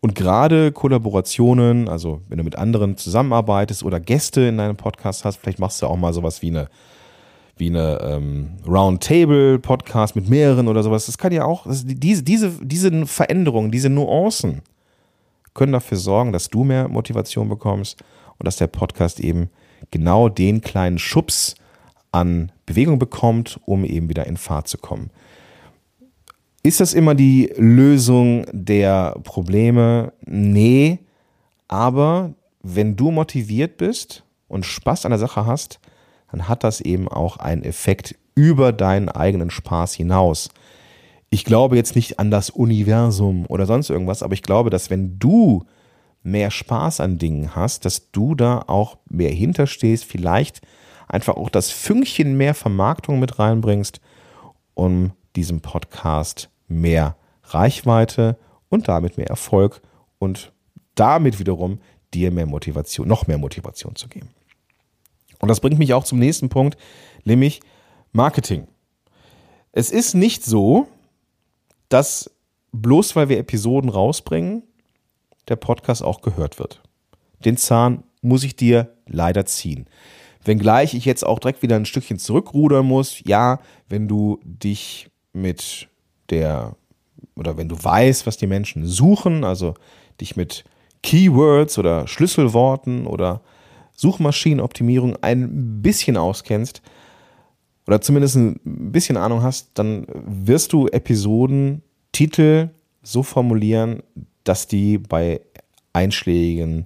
Und 0.03 0.15
gerade 0.15 0.73
Kollaborationen, 0.73 1.87
also 1.87 2.19
wenn 2.27 2.37
du 2.37 2.43
mit 2.43 2.57
anderen 2.57 2.97
zusammenarbeitest 2.97 3.83
oder 3.83 4.01
Gäste 4.01 4.41
in 4.41 4.57
deinem 4.57 4.75
Podcast 4.75 5.23
hast, 5.23 5.37
vielleicht 5.37 5.59
machst 5.59 5.81
du 5.81 5.87
auch 5.87 5.95
mal 5.95 6.11
sowas 6.11 6.41
wie 6.41 6.49
eine, 6.49 6.67
wie 7.55 7.69
eine 7.69 7.99
ähm, 8.01 8.49
Roundtable-Podcast 8.67 10.17
mit 10.17 10.27
mehreren 10.27 10.67
oder 10.67 10.83
sowas. 10.83 11.05
Das 11.05 11.17
kann 11.17 11.31
ja 11.31 11.45
auch, 11.45 11.65
das, 11.65 11.85
diese, 11.85 12.21
diese, 12.21 12.51
diese 12.61 13.05
Veränderungen, 13.05 13.71
diese 13.71 13.89
Nuancen 13.89 14.61
können 15.53 15.71
dafür 15.71 15.97
sorgen, 15.97 16.33
dass 16.33 16.49
du 16.49 16.65
mehr 16.65 16.89
Motivation 16.89 17.47
bekommst 17.47 18.03
und 18.37 18.45
dass 18.45 18.57
der 18.57 18.67
Podcast 18.67 19.21
eben 19.21 19.49
genau 19.89 20.27
den 20.27 20.59
kleinen 20.59 20.99
Schubs 20.99 21.55
an 22.11 22.51
Bewegung 22.65 22.99
bekommt, 22.99 23.57
um 23.65 23.85
eben 23.85 24.09
wieder 24.09 24.27
in 24.27 24.35
Fahrt 24.35 24.67
zu 24.67 24.77
kommen. 24.77 25.11
Ist 26.65 26.79
das 26.79 26.93
immer 26.93 27.13
die 27.13 27.51
Lösung 27.57 28.45
der 28.53 29.17
Probleme? 29.25 30.13
Nee, 30.25 30.99
aber 31.67 32.35
wenn 32.61 32.95
du 32.95 33.11
motiviert 33.11 33.75
bist 33.75 34.23
und 34.47 34.65
Spaß 34.65 35.03
an 35.03 35.11
der 35.11 35.19
Sache 35.19 35.45
hast, 35.45 35.81
dann 36.31 36.47
hat 36.47 36.63
das 36.63 36.79
eben 36.79 37.09
auch 37.09 37.35
einen 37.35 37.63
Effekt 37.63 38.15
über 38.33 38.71
deinen 38.71 39.09
eigenen 39.09 39.49
Spaß 39.49 39.93
hinaus. 39.93 40.49
Ich 41.29 41.43
glaube 41.43 41.75
jetzt 41.75 41.97
nicht 41.97 42.17
an 42.19 42.31
das 42.31 42.49
Universum 42.49 43.45
oder 43.47 43.65
sonst 43.65 43.89
irgendwas, 43.89 44.23
aber 44.23 44.33
ich 44.33 44.41
glaube, 44.41 44.69
dass 44.69 44.89
wenn 44.89 45.19
du 45.19 45.65
mehr 46.23 46.49
Spaß 46.49 47.01
an 47.01 47.17
Dingen 47.17 47.57
hast, 47.57 47.83
dass 47.83 48.11
du 48.11 48.35
da 48.35 48.63
auch 48.67 48.97
mehr 49.09 49.31
hinterstehst, 49.31 50.05
vielleicht 50.05 50.61
einfach 51.09 51.35
auch 51.35 51.49
das 51.49 51.71
Fünkchen 51.71 52.37
mehr 52.37 52.53
Vermarktung 52.53 53.19
mit 53.19 53.37
reinbringst, 53.37 53.99
um 54.75 55.11
diesem 55.35 55.59
Podcast 55.59 56.49
mehr 56.73 57.15
Reichweite 57.43 58.37
und 58.69 58.87
damit 58.87 59.17
mehr 59.17 59.27
Erfolg 59.27 59.81
und 60.19 60.51
damit 60.95 61.39
wiederum 61.39 61.79
dir 62.13 62.31
mehr 62.31 62.45
Motivation, 62.45 63.07
noch 63.07 63.27
mehr 63.27 63.37
Motivation 63.37 63.95
zu 63.95 64.07
geben. 64.07 64.29
Und 65.39 65.49
das 65.49 65.59
bringt 65.59 65.79
mich 65.79 65.93
auch 65.93 66.03
zum 66.03 66.19
nächsten 66.19 66.49
Punkt, 66.49 66.77
nämlich 67.25 67.59
Marketing. 68.11 68.67
Es 69.71 69.91
ist 69.91 70.13
nicht 70.13 70.45
so, 70.45 70.87
dass 71.89 72.31
bloß 72.71 73.15
weil 73.15 73.29
wir 73.29 73.39
Episoden 73.39 73.89
rausbringen, 73.89 74.63
der 75.47 75.55
Podcast 75.55 76.03
auch 76.03 76.21
gehört 76.21 76.59
wird. 76.59 76.81
Den 77.43 77.57
Zahn 77.57 78.03
muss 78.21 78.43
ich 78.43 78.55
dir 78.55 78.95
leider 79.05 79.45
ziehen. 79.45 79.87
Wenngleich 80.43 80.93
ich 80.93 81.05
jetzt 81.05 81.25
auch 81.25 81.39
direkt 81.39 81.61
wieder 81.61 81.75
ein 81.75 81.85
Stückchen 81.85 82.19
zurückrudern 82.19 82.85
muss, 82.85 83.21
ja, 83.25 83.59
wenn 83.87 84.07
du 84.07 84.39
dich 84.43 85.09
mit 85.31 85.89
der 86.29 86.75
oder 87.35 87.57
wenn 87.57 87.69
du 87.69 87.81
weißt, 87.81 88.27
was 88.27 88.37
die 88.37 88.47
Menschen 88.47 88.85
suchen, 88.85 89.43
also 89.43 89.73
dich 90.21 90.35
mit 90.35 90.63
Keywords 91.01 91.77
oder 91.77 92.07
Schlüsselworten 92.07 93.07
oder 93.07 93.41
Suchmaschinenoptimierung 93.95 95.17
ein 95.21 95.81
bisschen 95.81 96.17
auskennst 96.17 96.81
oder 97.87 98.01
zumindest 98.01 98.35
ein 98.35 98.59
bisschen 98.63 99.17
Ahnung 99.17 99.43
hast, 99.43 99.71
dann 99.75 100.05
wirst 100.13 100.73
du 100.73 100.87
Episoden, 100.87 101.83
Titel 102.11 102.69
so 103.01 103.23
formulieren, 103.23 104.03
dass 104.43 104.67
die 104.67 104.97
bei 104.97 105.41
einschlägigen 105.91 106.85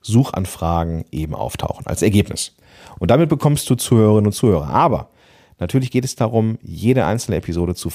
Suchanfragen 0.00 1.04
eben 1.12 1.34
auftauchen 1.34 1.86
als 1.86 2.02
Ergebnis. 2.02 2.54
Und 2.98 3.10
damit 3.10 3.28
bekommst 3.28 3.68
du 3.70 3.74
Zuhörerinnen 3.74 4.26
und 4.26 4.32
Zuhörer. 4.32 4.68
Aber 4.68 5.10
natürlich 5.58 5.90
geht 5.90 6.04
es 6.04 6.16
darum, 6.16 6.58
jede 6.62 7.06
einzelne 7.06 7.36
Episode 7.36 7.74
zu 7.74 7.90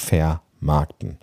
vermarkten. 0.60 1.17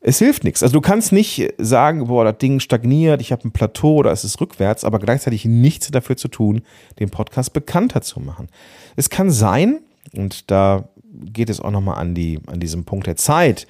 Es 0.00 0.18
hilft 0.18 0.44
nichts. 0.44 0.62
Also 0.62 0.74
du 0.74 0.80
kannst 0.80 1.12
nicht 1.12 1.52
sagen, 1.58 2.06
boah, 2.06 2.24
das 2.24 2.38
Ding 2.38 2.60
stagniert, 2.60 3.20
ich 3.20 3.32
habe 3.32 3.48
ein 3.48 3.50
Plateau 3.50 3.96
oder 3.96 4.12
es 4.12 4.24
ist 4.24 4.40
rückwärts, 4.40 4.84
aber 4.84 4.98
gleichzeitig 4.98 5.44
nichts 5.46 5.90
dafür 5.90 6.16
zu 6.16 6.28
tun, 6.28 6.62
den 7.00 7.10
Podcast 7.10 7.52
bekannter 7.52 8.02
zu 8.02 8.20
machen. 8.20 8.48
Es 8.94 9.10
kann 9.10 9.30
sein, 9.30 9.80
und 10.14 10.50
da 10.50 10.88
geht 11.12 11.50
es 11.50 11.60
auch 11.60 11.70
nochmal 11.70 11.96
an, 11.96 12.14
die, 12.14 12.40
an 12.46 12.60
diesem 12.60 12.84
Punkt 12.84 13.06
der 13.06 13.16
Zeit, 13.16 13.66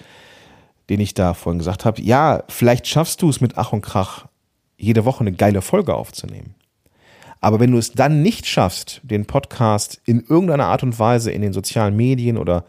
den 0.90 1.00
ich 1.00 1.14
da 1.14 1.32
vorhin 1.32 1.58
gesagt 1.58 1.84
habe, 1.84 2.02
ja, 2.02 2.44
vielleicht 2.48 2.86
schaffst 2.86 3.22
du 3.22 3.30
es 3.30 3.40
mit 3.40 3.56
Ach 3.56 3.72
und 3.72 3.80
Krach 3.80 4.26
jede 4.76 5.04
Woche 5.04 5.20
eine 5.20 5.32
geile 5.32 5.62
Folge 5.62 5.94
aufzunehmen. 5.94 6.54
Aber 7.40 7.60
wenn 7.60 7.72
du 7.72 7.78
es 7.78 7.92
dann 7.92 8.22
nicht 8.22 8.46
schaffst, 8.46 9.00
den 9.04 9.26
Podcast 9.26 10.00
in 10.04 10.20
irgendeiner 10.20 10.66
Art 10.66 10.82
und 10.82 10.98
Weise 10.98 11.30
in 11.30 11.42
den 11.42 11.52
sozialen 11.52 11.96
Medien 11.96 12.36
oder 12.36 12.64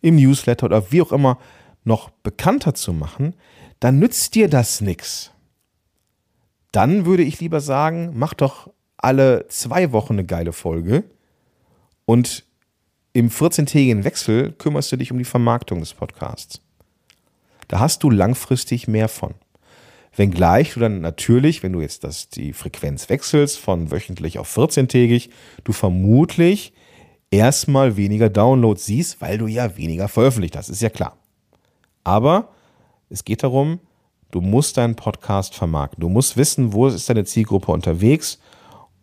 im 0.00 0.16
Newsletter 0.16 0.66
oder 0.66 0.90
wie 0.92 1.02
auch 1.02 1.12
immer 1.12 1.38
noch 1.84 2.10
bekannter 2.10 2.74
zu 2.74 2.92
machen, 2.92 3.34
dann 3.80 3.98
nützt 3.98 4.34
dir 4.34 4.48
das 4.48 4.80
nichts. 4.80 5.30
Dann 6.72 7.06
würde 7.06 7.22
ich 7.22 7.40
lieber 7.40 7.60
sagen, 7.60 8.12
mach 8.14 8.34
doch 8.34 8.70
alle 8.96 9.46
zwei 9.48 9.92
Wochen 9.92 10.14
eine 10.14 10.24
geile 10.24 10.52
Folge 10.52 11.04
und 12.06 12.44
im 13.12 13.30
14-tägigen 13.30 14.02
Wechsel 14.02 14.52
kümmerst 14.52 14.90
du 14.90 14.96
dich 14.96 15.12
um 15.12 15.18
die 15.18 15.24
Vermarktung 15.24 15.80
des 15.80 15.94
Podcasts. 15.94 16.60
Da 17.68 17.78
hast 17.78 18.02
du 18.02 18.10
langfristig 18.10 18.88
mehr 18.88 19.08
von. 19.08 19.34
Wenngleich 20.16 20.74
du 20.74 20.80
dann 20.80 21.00
natürlich, 21.00 21.62
wenn 21.62 21.72
du 21.72 21.80
jetzt 21.80 22.04
das, 22.04 22.28
die 22.28 22.52
Frequenz 22.52 23.08
wechselst 23.08 23.58
von 23.58 23.90
wöchentlich 23.90 24.38
auf 24.38 24.56
14-tägig, 24.56 25.30
du 25.64 25.72
vermutlich 25.72 26.72
erstmal 27.30 27.96
weniger 27.96 28.30
Downloads 28.30 28.86
siehst, 28.86 29.20
weil 29.20 29.38
du 29.38 29.46
ja 29.46 29.76
weniger 29.76 30.08
veröffentlicht 30.08 30.56
hast, 30.56 30.68
ist 30.68 30.82
ja 30.82 30.90
klar. 30.90 31.16
Aber 32.04 32.50
es 33.08 33.24
geht 33.24 33.42
darum, 33.42 33.80
du 34.30 34.40
musst 34.40 34.76
deinen 34.76 34.94
Podcast 34.94 35.54
vermarkten. 35.54 36.00
Du 36.00 36.08
musst 36.08 36.36
wissen, 36.36 36.72
wo 36.72 36.86
ist 36.86 37.08
deine 37.08 37.24
Zielgruppe 37.24 37.72
unterwegs 37.72 38.38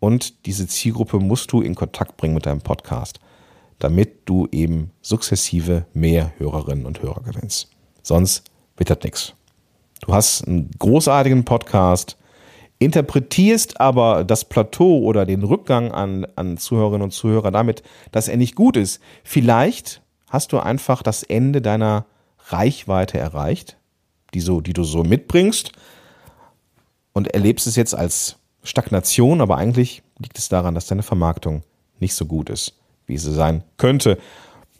und 0.00 0.46
diese 0.46 0.66
Zielgruppe 0.66 1.18
musst 1.18 1.52
du 1.52 1.60
in 1.60 1.74
Kontakt 1.74 2.16
bringen 2.16 2.34
mit 2.34 2.46
deinem 2.46 2.60
Podcast, 2.60 3.20
damit 3.78 4.28
du 4.28 4.48
eben 4.50 4.90
sukzessive 5.00 5.86
mehr 5.92 6.32
Hörerinnen 6.38 6.86
und 6.86 7.02
Hörer 7.02 7.22
gewinnst. 7.22 7.70
Sonst 8.02 8.44
wird 8.76 8.90
das 8.90 8.98
nichts. 9.04 9.34
Du 10.00 10.12
hast 10.12 10.46
einen 10.46 10.70
großartigen 10.78 11.44
Podcast, 11.44 12.16
interpretierst 12.80 13.80
aber 13.80 14.24
das 14.24 14.44
Plateau 14.44 14.98
oder 15.04 15.24
den 15.24 15.44
Rückgang 15.44 15.92
an, 15.92 16.26
an 16.34 16.58
Zuhörerinnen 16.58 17.02
und 17.02 17.12
Zuhörer 17.12 17.52
damit, 17.52 17.84
dass 18.10 18.26
er 18.26 18.36
nicht 18.36 18.56
gut 18.56 18.76
ist. 18.76 19.00
Vielleicht 19.22 20.02
hast 20.28 20.52
du 20.52 20.58
einfach 20.58 21.04
das 21.04 21.22
Ende 21.22 21.62
deiner 21.62 22.06
Reichweite 22.48 23.18
erreicht, 23.18 23.76
die, 24.34 24.40
so, 24.40 24.60
die 24.60 24.72
du 24.72 24.84
so 24.84 25.04
mitbringst 25.04 25.72
und 27.12 27.28
erlebst 27.28 27.66
es 27.66 27.76
jetzt 27.76 27.94
als 27.94 28.36
Stagnation, 28.62 29.40
aber 29.40 29.56
eigentlich 29.56 30.02
liegt 30.18 30.38
es 30.38 30.48
daran, 30.48 30.74
dass 30.74 30.86
deine 30.86 31.02
Vermarktung 31.02 31.62
nicht 31.98 32.14
so 32.14 32.26
gut 32.26 32.50
ist, 32.50 32.74
wie 33.06 33.18
sie 33.18 33.32
sein 33.32 33.64
könnte. 33.76 34.18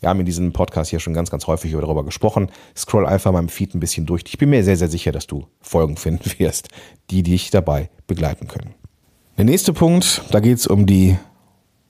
Wir 0.01 0.09
haben 0.09 0.21
in 0.21 0.27
diesem 0.27 0.53
Podcast 0.53 0.91
hier 0.91 0.99
schon 0.99 1.15
ganz, 1.15 1.31
ganz 1.31 1.47
häufig 1.47 1.73
darüber 1.73 2.05
gesprochen. 2.05 2.51
Scroll 2.77 3.07
einfach 3.07 3.33
im 3.35 3.49
Feed 3.49 3.75
ein 3.75 3.81
bisschen 3.81 4.05
durch. 4.05 4.25
Ich 4.27 4.39
bin 4.39 4.51
mir 4.51 4.65
sehr, 4.65 4.77
sehr 4.77 4.89
sicher, 4.89 5.13
dass 5.13 5.29
du 5.29 5.47
Folgen 5.61 5.97
finden 5.97 6.31
wirst, 6.39 6.69
die 7.11 7.23
dich 7.23 7.51
dabei 7.51 7.89
begleiten 8.07 8.49
können. 8.49 8.75
Der 9.39 9.45
nächste 9.45 9.73
Punkt, 9.73 10.23
da 10.31 10.41
geht 10.41 10.59
es 10.59 10.67
um 10.67 10.87
die 10.87 11.17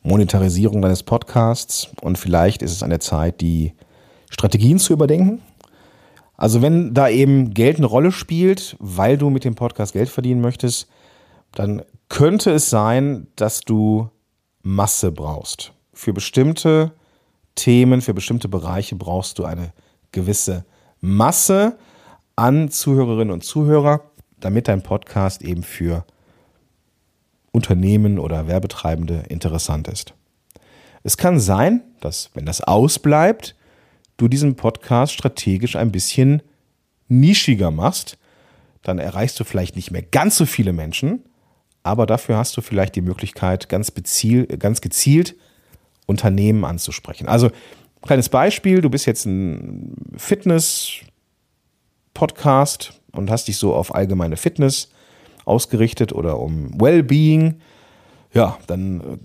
Monetarisierung 0.02 0.82
deines 0.82 1.02
Podcasts 1.02 1.88
und 2.02 2.18
vielleicht 2.18 2.62
ist 2.62 2.72
es 2.72 2.82
an 2.82 2.90
der 2.90 3.00
Zeit, 3.00 3.40
die 3.40 3.72
Strategien 4.30 4.78
zu 4.78 4.92
überdenken. 4.92 5.40
Also 6.42 6.60
wenn 6.60 6.92
da 6.92 7.08
eben 7.08 7.54
Geld 7.54 7.76
eine 7.76 7.86
Rolle 7.86 8.10
spielt, 8.10 8.74
weil 8.80 9.16
du 9.16 9.30
mit 9.30 9.44
dem 9.44 9.54
Podcast 9.54 9.92
Geld 9.92 10.08
verdienen 10.08 10.40
möchtest, 10.40 10.88
dann 11.52 11.82
könnte 12.08 12.50
es 12.50 12.68
sein, 12.68 13.28
dass 13.36 13.60
du 13.60 14.10
Masse 14.64 15.12
brauchst. 15.12 15.72
Für 15.92 16.12
bestimmte 16.12 16.94
Themen, 17.54 18.00
für 18.00 18.12
bestimmte 18.12 18.48
Bereiche 18.48 18.96
brauchst 18.96 19.38
du 19.38 19.44
eine 19.44 19.72
gewisse 20.10 20.64
Masse 21.00 21.78
an 22.34 22.70
Zuhörerinnen 22.70 23.32
und 23.32 23.44
Zuhörer, 23.44 24.10
damit 24.40 24.66
dein 24.66 24.82
Podcast 24.82 25.42
eben 25.42 25.62
für 25.62 26.04
Unternehmen 27.52 28.18
oder 28.18 28.48
Werbetreibende 28.48 29.26
interessant 29.28 29.86
ist. 29.86 30.12
Es 31.04 31.16
kann 31.16 31.38
sein, 31.38 31.84
dass, 32.00 32.30
wenn 32.34 32.46
das 32.46 32.62
ausbleibt, 32.62 33.54
du 34.16 34.28
diesen 34.28 34.56
Podcast 34.56 35.12
strategisch 35.12 35.76
ein 35.76 35.92
bisschen 35.92 36.42
nischiger 37.08 37.70
machst. 37.70 38.18
Dann 38.82 38.98
erreichst 38.98 39.38
du 39.38 39.44
vielleicht 39.44 39.76
nicht 39.76 39.90
mehr 39.90 40.02
ganz 40.02 40.36
so 40.36 40.46
viele 40.46 40.72
Menschen, 40.72 41.24
aber 41.82 42.06
dafür 42.06 42.36
hast 42.36 42.56
du 42.56 42.62
vielleicht 42.62 42.96
die 42.96 43.00
Möglichkeit, 43.00 43.68
ganz, 43.68 43.90
beziel, 43.90 44.46
ganz 44.46 44.80
gezielt 44.80 45.36
Unternehmen 46.06 46.64
anzusprechen. 46.64 47.28
Also, 47.28 47.50
kleines 48.02 48.28
Beispiel, 48.28 48.80
du 48.80 48.90
bist 48.90 49.06
jetzt 49.06 49.26
ein 49.26 49.94
Fitness-Podcast 50.16 53.00
und 53.12 53.30
hast 53.30 53.46
dich 53.48 53.56
so 53.56 53.74
auf 53.74 53.94
allgemeine 53.94 54.36
Fitness 54.36 54.90
ausgerichtet 55.44 56.12
oder 56.12 56.38
um 56.38 56.80
Wellbeing. 56.80 57.60
Ja, 58.32 58.58
dann 58.66 59.00
äh, 59.00 59.18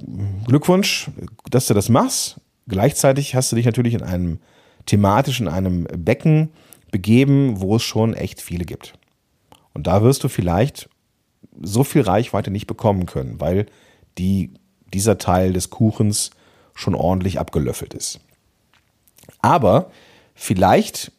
Glückwunsch, 0.48 1.10
dass 1.50 1.68
du 1.68 1.74
das 1.74 1.90
machst. 1.90 2.40
Gleichzeitig 2.68 3.36
hast 3.36 3.52
du 3.52 3.56
dich 3.56 3.66
natürlich 3.66 3.94
in 3.94 4.04
einem 4.04 4.40
thematisch 4.88 5.40
in 5.40 5.48
einem 5.48 5.84
Becken 5.84 6.50
begeben, 6.92 7.62
wo 7.62 7.76
es 7.76 7.84
schon 7.84 8.14
echt 8.14 8.42
viele 8.42 8.66
gibt. 8.66 8.94
Und 9.74 9.86
da 9.86 10.02
wirst 10.02 10.24
du 10.24 10.30
vielleicht 10.30 10.90
so 11.62 11.84
viel 11.84 12.02
Reichweite 12.02 12.50
nicht 12.50 12.66
bekommen 12.68 13.06
können, 13.06 13.40
weil 13.40 13.68
die, 14.18 14.52
dieser 14.94 15.18
Teil 15.18 15.54
des 15.54 15.70
Kuchens 15.70 16.32
schon 16.74 16.96
ordentlich 16.96 17.40
abgelöffelt 17.40 17.94
ist. 17.94 18.20
Aber 19.42 19.92
vielleicht 20.34 21.12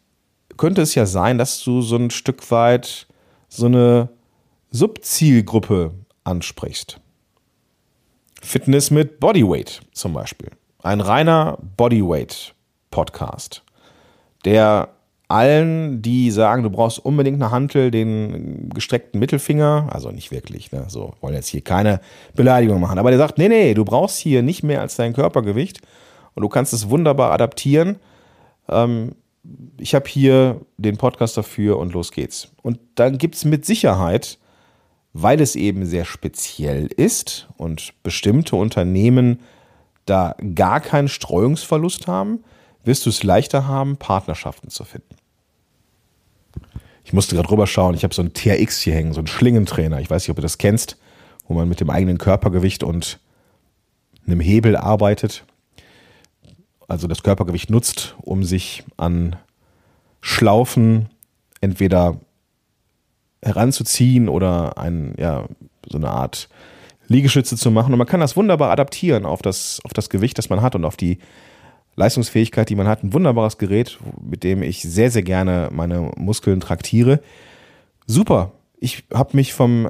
könnte 0.57 0.81
es 0.81 0.95
ja 0.95 1.05
sein, 1.05 1.37
dass 1.37 1.63
du 1.63 1.81
so 1.81 1.95
ein 1.95 2.09
Stück 2.09 2.51
weit 2.51 3.07
so 3.47 3.67
eine 3.67 4.09
Subzielgruppe 4.71 5.93
ansprichst. 6.23 6.99
Fitness 8.41 8.91
mit 8.91 9.19
Bodyweight 9.19 9.81
zum 9.91 10.13
Beispiel. 10.13 10.51
Ein 10.81 11.01
reiner 11.01 11.57
Bodyweight-Podcast, 12.89 13.63
der 14.45 14.89
allen, 15.27 16.01
die 16.01 16.31
sagen, 16.31 16.63
du 16.63 16.71
brauchst 16.71 16.97
unbedingt 17.05 17.41
eine 17.41 17.51
Hantel, 17.51 17.91
den 17.91 18.69
gestreckten 18.69 19.19
Mittelfinger, 19.19 19.87
also 19.91 20.09
nicht 20.09 20.31
wirklich, 20.31 20.71
ne, 20.71 20.85
so, 20.87 21.13
wollen 21.21 21.35
jetzt 21.35 21.49
hier 21.49 21.61
keine 21.61 22.01
Beleidigung 22.33 22.81
machen, 22.81 22.97
aber 22.97 23.11
der 23.11 23.19
sagt, 23.19 23.37
nee, 23.37 23.47
nee, 23.47 23.75
du 23.75 23.85
brauchst 23.85 24.17
hier 24.17 24.41
nicht 24.41 24.63
mehr 24.63 24.81
als 24.81 24.95
dein 24.95 25.13
Körpergewicht 25.13 25.81
und 26.33 26.41
du 26.41 26.49
kannst 26.49 26.73
es 26.73 26.89
wunderbar 26.89 27.31
adaptieren. 27.31 27.97
Ähm, 28.67 29.11
ich 29.77 29.93
habe 29.93 30.09
hier 30.09 30.61
den 30.77 30.97
Podcast 30.97 31.37
dafür 31.37 31.77
und 31.77 31.93
los 31.93 32.11
geht's. 32.11 32.51
Und 32.61 32.79
dann 32.95 33.17
gibt 33.17 33.35
es 33.35 33.45
mit 33.45 33.65
Sicherheit, 33.65 34.39
weil 35.13 35.41
es 35.41 35.55
eben 35.55 35.85
sehr 35.85 36.05
speziell 36.05 36.87
ist 36.87 37.47
und 37.55 37.93
bestimmte 38.03 38.55
Unternehmen 38.55 39.39
da 40.05 40.35
gar 40.55 40.81
keinen 40.81 41.07
Streuungsverlust 41.07 42.07
haben, 42.07 42.43
wirst 42.83 43.05
du 43.05 43.09
es 43.09 43.23
leichter 43.23 43.67
haben, 43.67 43.97
Partnerschaften 43.97 44.69
zu 44.69 44.83
finden. 44.83 45.15
Ich 47.03 47.13
musste 47.13 47.35
gerade 47.35 47.49
rüberschauen, 47.49 47.95
ich 47.95 48.03
habe 48.03 48.13
so 48.13 48.21
einen 48.21 48.33
TRX 48.33 48.81
hier 48.81 48.93
hängen, 48.93 49.13
so 49.13 49.19
einen 49.19 49.27
Schlingentrainer. 49.27 49.99
Ich 49.99 50.09
weiß 50.09 50.23
nicht, 50.23 50.29
ob 50.29 50.35
du 50.35 50.41
das 50.41 50.57
kennst, 50.57 50.97
wo 51.47 51.55
man 51.55 51.67
mit 51.67 51.79
dem 51.79 51.89
eigenen 51.89 52.17
Körpergewicht 52.17 52.83
und 52.83 53.19
einem 54.27 54.39
Hebel 54.39 54.75
arbeitet. 54.75 55.43
Also 56.87 57.07
das 57.07 57.23
Körpergewicht 57.23 57.69
nutzt, 57.69 58.15
um 58.21 58.43
sich 58.43 58.83
an 58.97 59.35
Schlaufen 60.21 61.09
entweder 61.61 62.19
heranzuziehen 63.41 64.29
oder 64.29 64.77
ein, 64.77 65.15
ja, 65.17 65.45
so 65.87 65.97
eine 65.97 66.09
Art 66.09 66.49
Liegestütze 67.07 67.57
zu 67.57 67.71
machen. 67.71 67.93
Und 67.93 67.97
man 67.97 68.07
kann 68.07 68.19
das 68.19 68.35
wunderbar 68.35 68.71
adaptieren 68.71 69.25
auf 69.25 69.41
das, 69.41 69.81
auf 69.83 69.93
das 69.93 70.09
Gewicht, 70.09 70.37
das 70.37 70.49
man 70.49 70.61
hat 70.61 70.75
und 70.75 70.85
auf 70.85 70.97
die 70.97 71.19
Leistungsfähigkeit, 71.95 72.69
die 72.69 72.75
man 72.75 72.87
hat. 72.87 73.03
Ein 73.03 73.13
wunderbares 73.13 73.57
Gerät, 73.57 73.99
mit 74.21 74.43
dem 74.43 74.63
ich 74.63 74.81
sehr, 74.81 75.11
sehr 75.11 75.23
gerne 75.23 75.69
meine 75.71 76.11
Muskeln 76.15 76.59
traktiere. 76.59 77.19
Super. 78.07 78.53
Ich 78.79 79.03
habe 79.13 79.35
mich 79.35 79.53
vom 79.53 79.89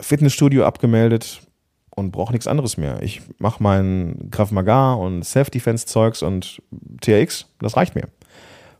Fitnessstudio 0.00 0.64
abgemeldet 0.64 1.42
und 1.90 2.12
brauche 2.12 2.32
nichts 2.32 2.46
anderes 2.46 2.76
mehr. 2.76 3.02
Ich 3.02 3.22
mache 3.38 3.62
mein 3.62 4.28
Krav 4.30 4.50
Maga 4.50 4.94
und 4.94 5.24
Self-Defense-Zeugs 5.24 6.22
und 6.22 6.62
TRX. 7.00 7.46
Das 7.60 7.76
reicht 7.76 7.94
mir. 7.94 8.08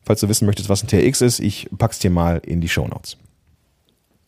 Falls 0.04 0.20
du 0.20 0.28
wissen 0.28 0.46
möchtest, 0.46 0.68
was 0.68 0.82
ein 0.82 0.88
TRX 0.88 1.20
ist, 1.20 1.40
ich 1.40 1.68
pack's 1.78 1.98
dir 1.98 2.10
mal 2.10 2.38
in 2.38 2.60
die 2.60 2.68
Show 2.68 2.86
Notes. 2.88 3.16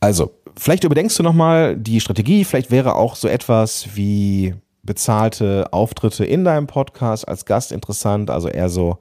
Also, 0.01 0.33
vielleicht 0.57 0.85
überdenkst 0.85 1.17
du 1.17 1.23
nochmal 1.23 1.77
die 1.77 2.01
Strategie. 2.01 2.45
Vielleicht 2.45 2.71
wäre 2.71 2.95
auch 2.95 3.17
so 3.17 3.27
etwas 3.27 3.89
wie 3.95 4.55
bezahlte 4.85 5.73
Auftritte 5.73 6.25
in 6.25 6.45
deinem 6.45 6.67
Podcast 6.67 7.27
als 7.27 7.45
Gast 7.45 7.73
interessant, 7.73 8.31
also 8.31 8.49
eher 8.49 8.69
so 8.69 8.99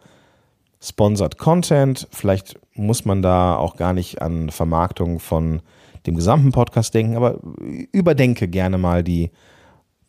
Sponsored 0.82 1.38
Content. 1.38 2.08
Vielleicht 2.12 2.60
muss 2.74 3.06
man 3.06 3.22
da 3.22 3.56
auch 3.56 3.76
gar 3.76 3.94
nicht 3.94 4.22
an 4.22 4.50
Vermarktung 4.50 5.20
von 5.20 5.62
dem 6.06 6.16
gesamten 6.16 6.52
Podcast 6.52 6.94
denken, 6.94 7.16
aber 7.16 7.40
überdenke 7.92 8.48
gerne 8.48 8.78
mal 8.78 9.04
die 9.04 9.32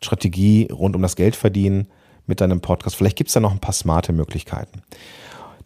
Strategie 0.01 0.67
rund 0.71 0.95
um 0.95 1.01
das 1.01 1.15
Geldverdienen 1.15 1.87
mit 2.25 2.41
deinem 2.41 2.61
Podcast. 2.61 2.95
Vielleicht 2.95 3.17
gibt 3.17 3.29
es 3.29 3.33
da 3.33 3.39
noch 3.39 3.51
ein 3.51 3.59
paar 3.59 3.73
smarte 3.73 4.11
Möglichkeiten. 4.11 4.81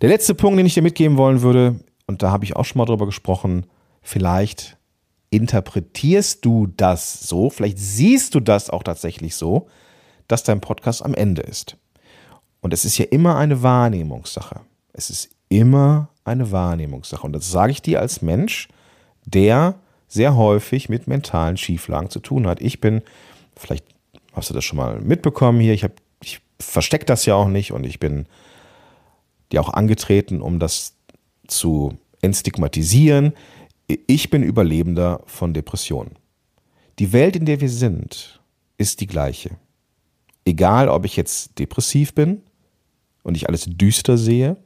Der 0.01 0.09
letzte 0.09 0.35
Punkt, 0.35 0.59
den 0.59 0.65
ich 0.65 0.75
dir 0.75 0.83
mitgeben 0.83 1.17
wollen 1.17 1.41
würde, 1.41 1.79
und 2.07 2.21
da 2.21 2.31
habe 2.31 2.45
ich 2.45 2.55
auch 2.55 2.65
schon 2.65 2.79
mal 2.79 2.85
drüber 2.85 3.05
gesprochen, 3.05 3.65
vielleicht 4.01 4.77
interpretierst 5.29 6.43
du 6.45 6.67
das 6.67 7.27
so, 7.27 7.49
vielleicht 7.49 7.77
siehst 7.77 8.35
du 8.35 8.39
das 8.39 8.69
auch 8.69 8.83
tatsächlich 8.83 9.35
so, 9.35 9.67
dass 10.29 10.43
dein 10.43 10.61
Podcast 10.61 11.03
am 11.03 11.13
Ende 11.13 11.41
ist. 11.41 11.75
Und 12.61 12.73
es 12.73 12.85
ist 12.85 12.97
ja 12.97 13.05
immer 13.05 13.37
eine 13.37 13.61
Wahrnehmungssache. 13.61 14.61
Es 14.93 15.09
ist 15.09 15.29
immer 15.49 16.09
eine 16.23 16.51
Wahrnehmungssache. 16.51 17.25
Und 17.25 17.33
das 17.33 17.51
sage 17.51 17.73
ich 17.73 17.81
dir 17.81 17.99
als 17.99 18.21
Mensch, 18.21 18.69
der 19.25 19.75
sehr 20.07 20.35
häufig 20.35 20.87
mit 20.87 21.07
mentalen 21.07 21.57
Schieflagen 21.57 22.09
zu 22.09 22.19
tun 22.19 22.47
hat. 22.47 22.61
Ich 22.61 22.79
bin, 22.79 23.01
vielleicht 23.55 23.85
hast 24.33 24.49
du 24.49 24.53
das 24.53 24.63
schon 24.63 24.77
mal 24.77 25.01
mitbekommen 25.01 25.59
hier, 25.59 25.73
ich, 25.73 25.85
ich 26.23 26.41
verstecke 26.59 27.05
das 27.05 27.25
ja 27.25 27.35
auch 27.35 27.47
nicht 27.47 27.71
und 27.71 27.85
ich 27.85 27.99
bin 27.99 28.25
dir 29.51 29.61
auch 29.61 29.73
angetreten, 29.73 30.41
um 30.41 30.59
das 30.59 30.93
zu 31.47 31.97
entstigmatisieren. 32.21 33.33
Ich 33.87 34.29
bin 34.29 34.43
Überlebender 34.43 35.21
von 35.25 35.53
Depressionen. 35.53 36.15
Die 36.99 37.13
Welt, 37.13 37.35
in 37.35 37.45
der 37.45 37.61
wir 37.61 37.69
sind, 37.69 38.41
ist 38.77 39.01
die 39.01 39.07
gleiche. 39.07 39.51
Egal, 40.49 40.89
ob 40.89 41.05
ich 41.05 41.15
jetzt 41.15 41.59
depressiv 41.59 42.15
bin 42.15 42.41
und 43.21 43.37
ich 43.37 43.47
alles 43.47 43.65
düster 43.67 44.17
sehe, 44.17 44.57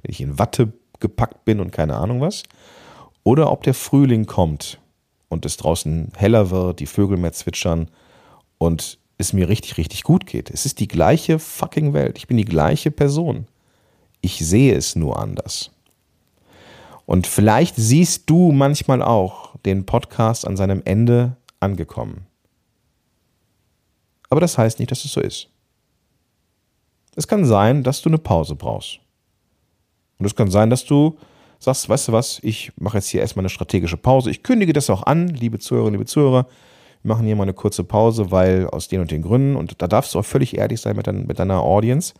wenn 0.00 0.10
ich 0.10 0.22
in 0.22 0.38
Watte 0.38 0.72
gepackt 1.00 1.44
bin 1.44 1.60
und 1.60 1.70
keine 1.70 1.96
Ahnung 1.96 2.22
was, 2.22 2.44
oder 3.24 3.52
ob 3.52 3.62
der 3.62 3.74
Frühling 3.74 4.24
kommt 4.24 4.80
und 5.28 5.44
es 5.44 5.58
draußen 5.58 6.12
heller 6.16 6.48
wird, 6.48 6.80
die 6.80 6.86
Vögel 6.86 7.18
mehr 7.18 7.34
zwitschern 7.34 7.90
und 8.56 8.98
es 9.18 9.34
mir 9.34 9.50
richtig, 9.50 9.76
richtig 9.76 10.02
gut 10.02 10.24
geht. 10.24 10.48
Es 10.48 10.64
ist 10.64 10.80
die 10.80 10.88
gleiche 10.88 11.38
fucking 11.38 11.92
Welt. 11.92 12.16
Ich 12.16 12.26
bin 12.26 12.38
die 12.38 12.46
gleiche 12.46 12.90
Person. 12.90 13.48
Ich 14.22 14.38
sehe 14.38 14.74
es 14.74 14.96
nur 14.96 15.20
anders. 15.20 15.70
Und 17.04 17.26
vielleicht 17.26 17.76
siehst 17.76 18.30
du 18.30 18.50
manchmal 18.50 19.02
auch 19.02 19.56
den 19.66 19.84
Podcast 19.84 20.46
an 20.46 20.56
seinem 20.56 20.80
Ende 20.86 21.36
angekommen. 21.60 22.27
Aber 24.30 24.40
das 24.40 24.58
heißt 24.58 24.78
nicht, 24.78 24.90
dass 24.90 25.04
es 25.04 25.12
so 25.12 25.20
ist. 25.20 25.48
Es 27.16 27.26
kann 27.26 27.44
sein, 27.44 27.82
dass 27.82 28.02
du 28.02 28.10
eine 28.10 28.18
Pause 28.18 28.54
brauchst. 28.54 29.00
Und 30.18 30.26
es 30.26 30.34
kann 30.34 30.50
sein, 30.50 30.70
dass 30.70 30.84
du 30.84 31.18
sagst, 31.58 31.88
weißt 31.88 32.08
du 32.08 32.12
was, 32.12 32.38
ich 32.42 32.72
mache 32.76 32.98
jetzt 32.98 33.08
hier 33.08 33.20
erstmal 33.20 33.42
eine 33.42 33.48
strategische 33.48 33.96
Pause. 33.96 34.30
Ich 34.30 34.42
kündige 34.42 34.72
das 34.72 34.90
auch 34.90 35.02
an, 35.04 35.28
liebe 35.28 35.58
Zuhörerinnen, 35.58 35.98
liebe 35.98 36.06
Zuhörer. 36.06 36.46
Wir 37.02 37.08
machen 37.08 37.26
hier 37.26 37.36
mal 37.36 37.44
eine 37.44 37.54
kurze 37.54 37.84
Pause, 37.84 38.30
weil 38.30 38.68
aus 38.68 38.88
den 38.88 39.00
und 39.00 39.10
den 39.10 39.22
Gründen, 39.22 39.56
und 39.56 39.80
da 39.80 39.86
darfst 39.86 40.14
du 40.14 40.18
auch 40.18 40.24
völlig 40.24 40.56
ehrlich 40.56 40.80
sein 40.80 40.96
mit, 40.96 41.06
dein, 41.06 41.26
mit 41.26 41.38
deiner 41.38 41.60
Audience. 41.60 42.14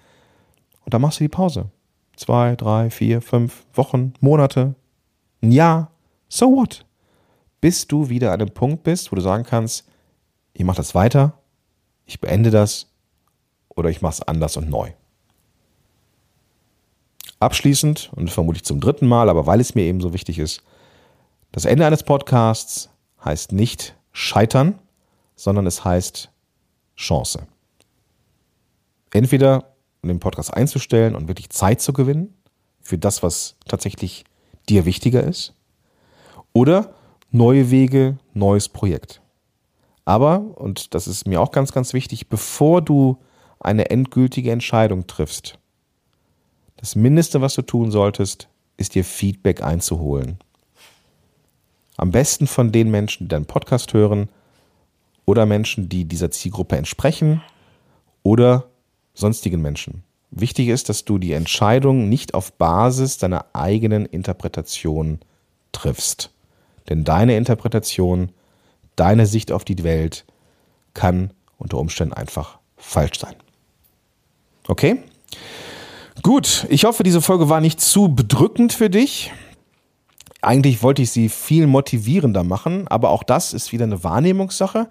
Und 0.85 0.95
dann 0.95 1.03
machst 1.03 1.21
du 1.21 1.25
die 1.25 1.29
Pause. 1.29 1.71
Zwei, 2.17 2.57
drei, 2.57 2.91
vier, 2.91 3.21
fünf 3.21 3.67
Wochen, 3.75 4.15
Monate, 4.21 4.75
ein 5.43 5.53
Jahr, 5.53 5.93
so 6.29 6.51
what? 6.57 6.85
Bis 7.61 7.87
du 7.87 8.09
wieder 8.09 8.33
an 8.33 8.41
einem 8.41 8.51
Punkt 8.51 8.83
bist, 8.83 9.13
wo 9.13 9.17
du 9.17 9.23
sagen 9.23 9.45
kannst, 9.45 9.89
ich 10.53 10.65
mache 10.65 10.79
das 10.79 10.95
weiter, 10.95 11.39
ich 12.09 12.21
beende 12.21 12.51
das 12.51 12.87
oder 13.69 13.91
ich 13.91 14.01
mache 14.01 14.15
es 14.15 14.23
anders 14.23 14.57
und 14.57 14.69
neu. 14.71 14.93
Abschließend 17.39 18.11
und 18.17 18.31
vermutlich 18.31 18.65
zum 18.65 18.81
dritten 18.81 19.07
Mal, 19.07 19.29
aber 19.29 19.47
weil 19.47 19.61
es 19.61 19.75
mir 19.75 19.83
eben 19.83 20.01
so 20.01 20.13
wichtig 20.13 20.39
ist, 20.39 20.63
das 21.53 21.67
Ende 21.67 21.87
eines 21.87 22.03
Podcasts 22.03 22.89
heißt 23.25 23.53
nicht 23.53 23.95
scheitern, 24.11 24.79
sondern 25.37 25.67
es 25.67 25.85
heißt 25.85 26.31
Chance. 26.97 27.47
Entweder 29.13 29.75
um 30.03 30.09
den 30.09 30.19
Podcast 30.19 30.53
einzustellen 30.53 31.15
und 31.15 31.29
wirklich 31.29 31.51
Zeit 31.51 31.83
zu 31.83 31.93
gewinnen 31.93 32.35
für 32.81 32.99
das, 32.99 33.23
was 33.23 33.57
tatsächlich 33.67 34.25
dir 34.69 34.87
wichtiger 34.87 35.23
ist. 35.23 35.55
Oder 36.55 36.95
neue 37.31 37.71
Wege, 37.71 38.19
neues 38.33 38.69
Projekt. 38.69 39.21
Aber, 40.09 40.41
und 40.55 40.95
das 40.95 41.07
ist 41.07 41.27
mir 41.27 41.39
auch 41.39 41.51
ganz, 41.51 41.71
ganz 41.71 41.93
wichtig, 41.93 42.31
bevor 42.31 42.81
du 42.81 43.19
eine 43.61 43.91
endgültige 43.91 44.51
Entscheidung 44.51 45.07
triffst, 45.07 45.59
das 46.79 46.97
Mindeste, 46.97 47.43
was 47.43 47.55
du 47.55 47.61
tun 47.61 47.91
solltest, 47.91 48.49
ist 48.79 48.95
dir 48.95 49.05
Feedback 49.05 49.63
einzuholen. 49.63 50.39
Am 51.99 52.11
besten 52.11 52.47
von 52.47 52.73
den 52.73 52.91
Menschen, 52.91 53.25
die 53.25 53.29
deinen 53.29 53.45
Podcast 53.45 53.93
hören 53.93 54.31
oder 55.27 55.45
Menschen, 55.45 55.91
die 55.91 56.07
dieser 56.07 56.31
Zielgruppe 56.31 56.79
entsprechen 56.79 57.43
oder 58.23 58.65
sonstigen 59.13 59.61
Menschen. 59.61 60.05
Wichtig 60.31 60.69
ist, 60.69 60.89
dass 60.89 61.05
du 61.05 61.19
die 61.19 61.33
Entscheidung 61.33 62.09
nicht 62.09 62.33
auf 62.33 62.55
Basis 62.55 63.19
deiner 63.19 63.45
eigenen 63.53 64.07
Interpretation 64.07 65.19
triffst. 65.73 66.31
Denn 66.89 67.05
deine 67.05 67.37
Interpretation, 67.37 68.31
deine 68.99 69.27
Sicht 69.27 69.53
auf 69.53 69.65
die 69.65 69.83
Welt 69.83 70.25
kann 70.95 71.33
unter 71.57 71.79
Umständen 71.79 72.15
einfach 72.15 72.59
falsch 72.77 73.19
sein. 73.19 73.35
Okay? 74.67 75.03
Gut, 76.23 76.67
ich 76.69 76.85
hoffe, 76.85 77.03
diese 77.03 77.23
Folge 77.23 77.49
war 77.49 77.61
nicht 77.61 77.81
zu 77.81 78.09
bedrückend 78.09 78.73
für 78.73 78.91
dich. 78.91 79.33
Eigentlich 80.41 80.83
wollte 80.83 81.03
ich 81.03 81.11
sie 81.11 81.29
viel 81.29 81.67
motivierender 81.67 82.45
machen, 82.45 82.87
aber 82.89 83.11
auch 83.11 83.23
das 83.23 83.53
ist 83.53 83.73
wieder 83.73 83.85
eine 83.85 84.05
Wahrnehmungssache. 84.05 84.89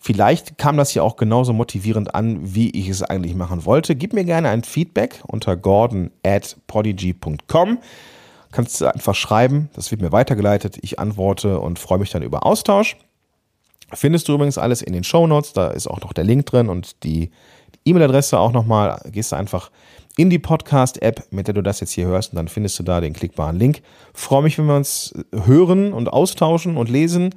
Vielleicht 0.00 0.56
kam 0.56 0.76
das 0.76 0.94
ja 0.94 1.02
auch 1.02 1.16
genauso 1.16 1.52
motivierend 1.52 2.14
an, 2.14 2.54
wie 2.54 2.70
ich 2.70 2.88
es 2.88 3.02
eigentlich 3.02 3.34
machen 3.34 3.66
wollte. 3.66 3.94
Gib 3.94 4.14
mir 4.14 4.24
gerne 4.24 4.48
ein 4.48 4.64
Feedback 4.64 5.20
unter 5.26 5.56
gordon 5.56 6.10
at. 6.24 6.56
Kannst 8.52 8.80
du 8.80 8.92
einfach 8.92 9.14
schreiben, 9.14 9.68
das 9.74 9.90
wird 9.90 10.00
mir 10.00 10.10
weitergeleitet. 10.10 10.78
Ich 10.80 10.98
antworte 10.98 11.60
und 11.60 11.78
freue 11.78 11.98
mich 11.98 12.10
dann 12.10 12.22
über 12.22 12.46
Austausch. 12.46 12.96
Findest 13.92 14.28
du 14.28 14.34
übrigens 14.34 14.58
alles 14.58 14.82
in 14.82 14.92
den 14.92 15.04
Show 15.04 15.26
Notes, 15.26 15.52
da 15.52 15.68
ist 15.68 15.86
auch 15.86 16.00
noch 16.00 16.12
der 16.12 16.24
Link 16.24 16.46
drin 16.46 16.68
und 16.68 17.02
die 17.02 17.30
E-Mail-Adresse 17.84 18.38
auch 18.38 18.52
nochmal. 18.52 19.00
Gehst 19.10 19.32
du 19.32 19.36
einfach 19.36 19.70
in 20.16 20.30
die 20.30 20.38
Podcast-App, 20.38 21.32
mit 21.32 21.46
der 21.46 21.54
du 21.54 21.62
das 21.62 21.80
jetzt 21.80 21.92
hier 21.92 22.06
hörst, 22.06 22.32
und 22.32 22.36
dann 22.36 22.48
findest 22.48 22.78
du 22.78 22.82
da 22.82 23.00
den 23.00 23.14
klickbaren 23.14 23.56
Link. 23.58 23.82
Freue 24.12 24.42
mich, 24.42 24.58
wenn 24.58 24.66
wir 24.66 24.76
uns 24.76 25.14
hören 25.32 25.92
und 25.92 26.12
austauschen 26.12 26.76
und 26.76 26.88
lesen. 26.88 27.34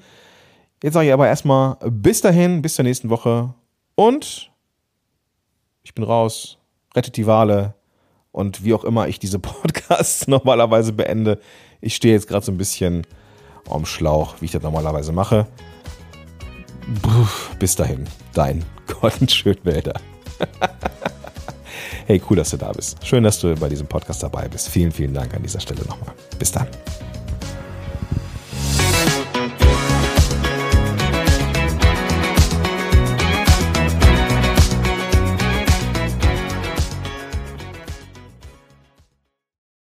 Jetzt 0.83 0.95
sage 0.95 1.07
ich 1.07 1.13
aber 1.13 1.27
erstmal 1.27 1.77
bis 1.89 2.21
dahin, 2.21 2.61
bis 2.61 2.75
zur 2.75 2.83
nächsten 2.83 3.09
Woche 3.09 3.53
und 3.95 4.51
ich 5.83 5.93
bin 5.93 6.03
raus, 6.03 6.57
rettet 6.95 7.17
die 7.17 7.25
Wale 7.25 7.73
und 8.31 8.63
wie 8.63 8.73
auch 8.73 8.83
immer 8.83 9.07
ich 9.07 9.17
diese 9.17 9.39
Podcasts 9.39 10.27
normalerweise 10.27 10.91
beende. 10.91 11.39
Ich 11.79 11.95
stehe 11.95 12.13
jetzt 12.13 12.27
gerade 12.27 12.45
so 12.45 12.51
ein 12.51 12.57
bisschen 12.57 13.07
am 13.69 13.85
Schlauch, 13.85 14.35
wie 14.41 14.45
ich 14.45 14.51
das 14.51 14.63
normalerweise 14.63 15.13
mache. 15.13 15.47
Bis 17.59 17.75
dahin, 17.75 18.05
dein 18.33 18.63
Gordon 18.87 19.27
Schönwälder. 19.27 19.93
hey, 22.07 22.21
cool, 22.29 22.37
dass 22.37 22.49
du 22.49 22.57
da 22.57 22.71
bist. 22.71 23.05
Schön, 23.05 23.23
dass 23.23 23.39
du 23.39 23.55
bei 23.55 23.69
diesem 23.69 23.87
Podcast 23.87 24.23
dabei 24.23 24.47
bist. 24.47 24.69
Vielen, 24.69 24.91
vielen 24.91 25.13
Dank 25.13 25.33
an 25.33 25.43
dieser 25.43 25.59
Stelle 25.59 25.81
nochmal. 25.85 26.13
Bis 26.39 26.51
dann. 26.51 26.67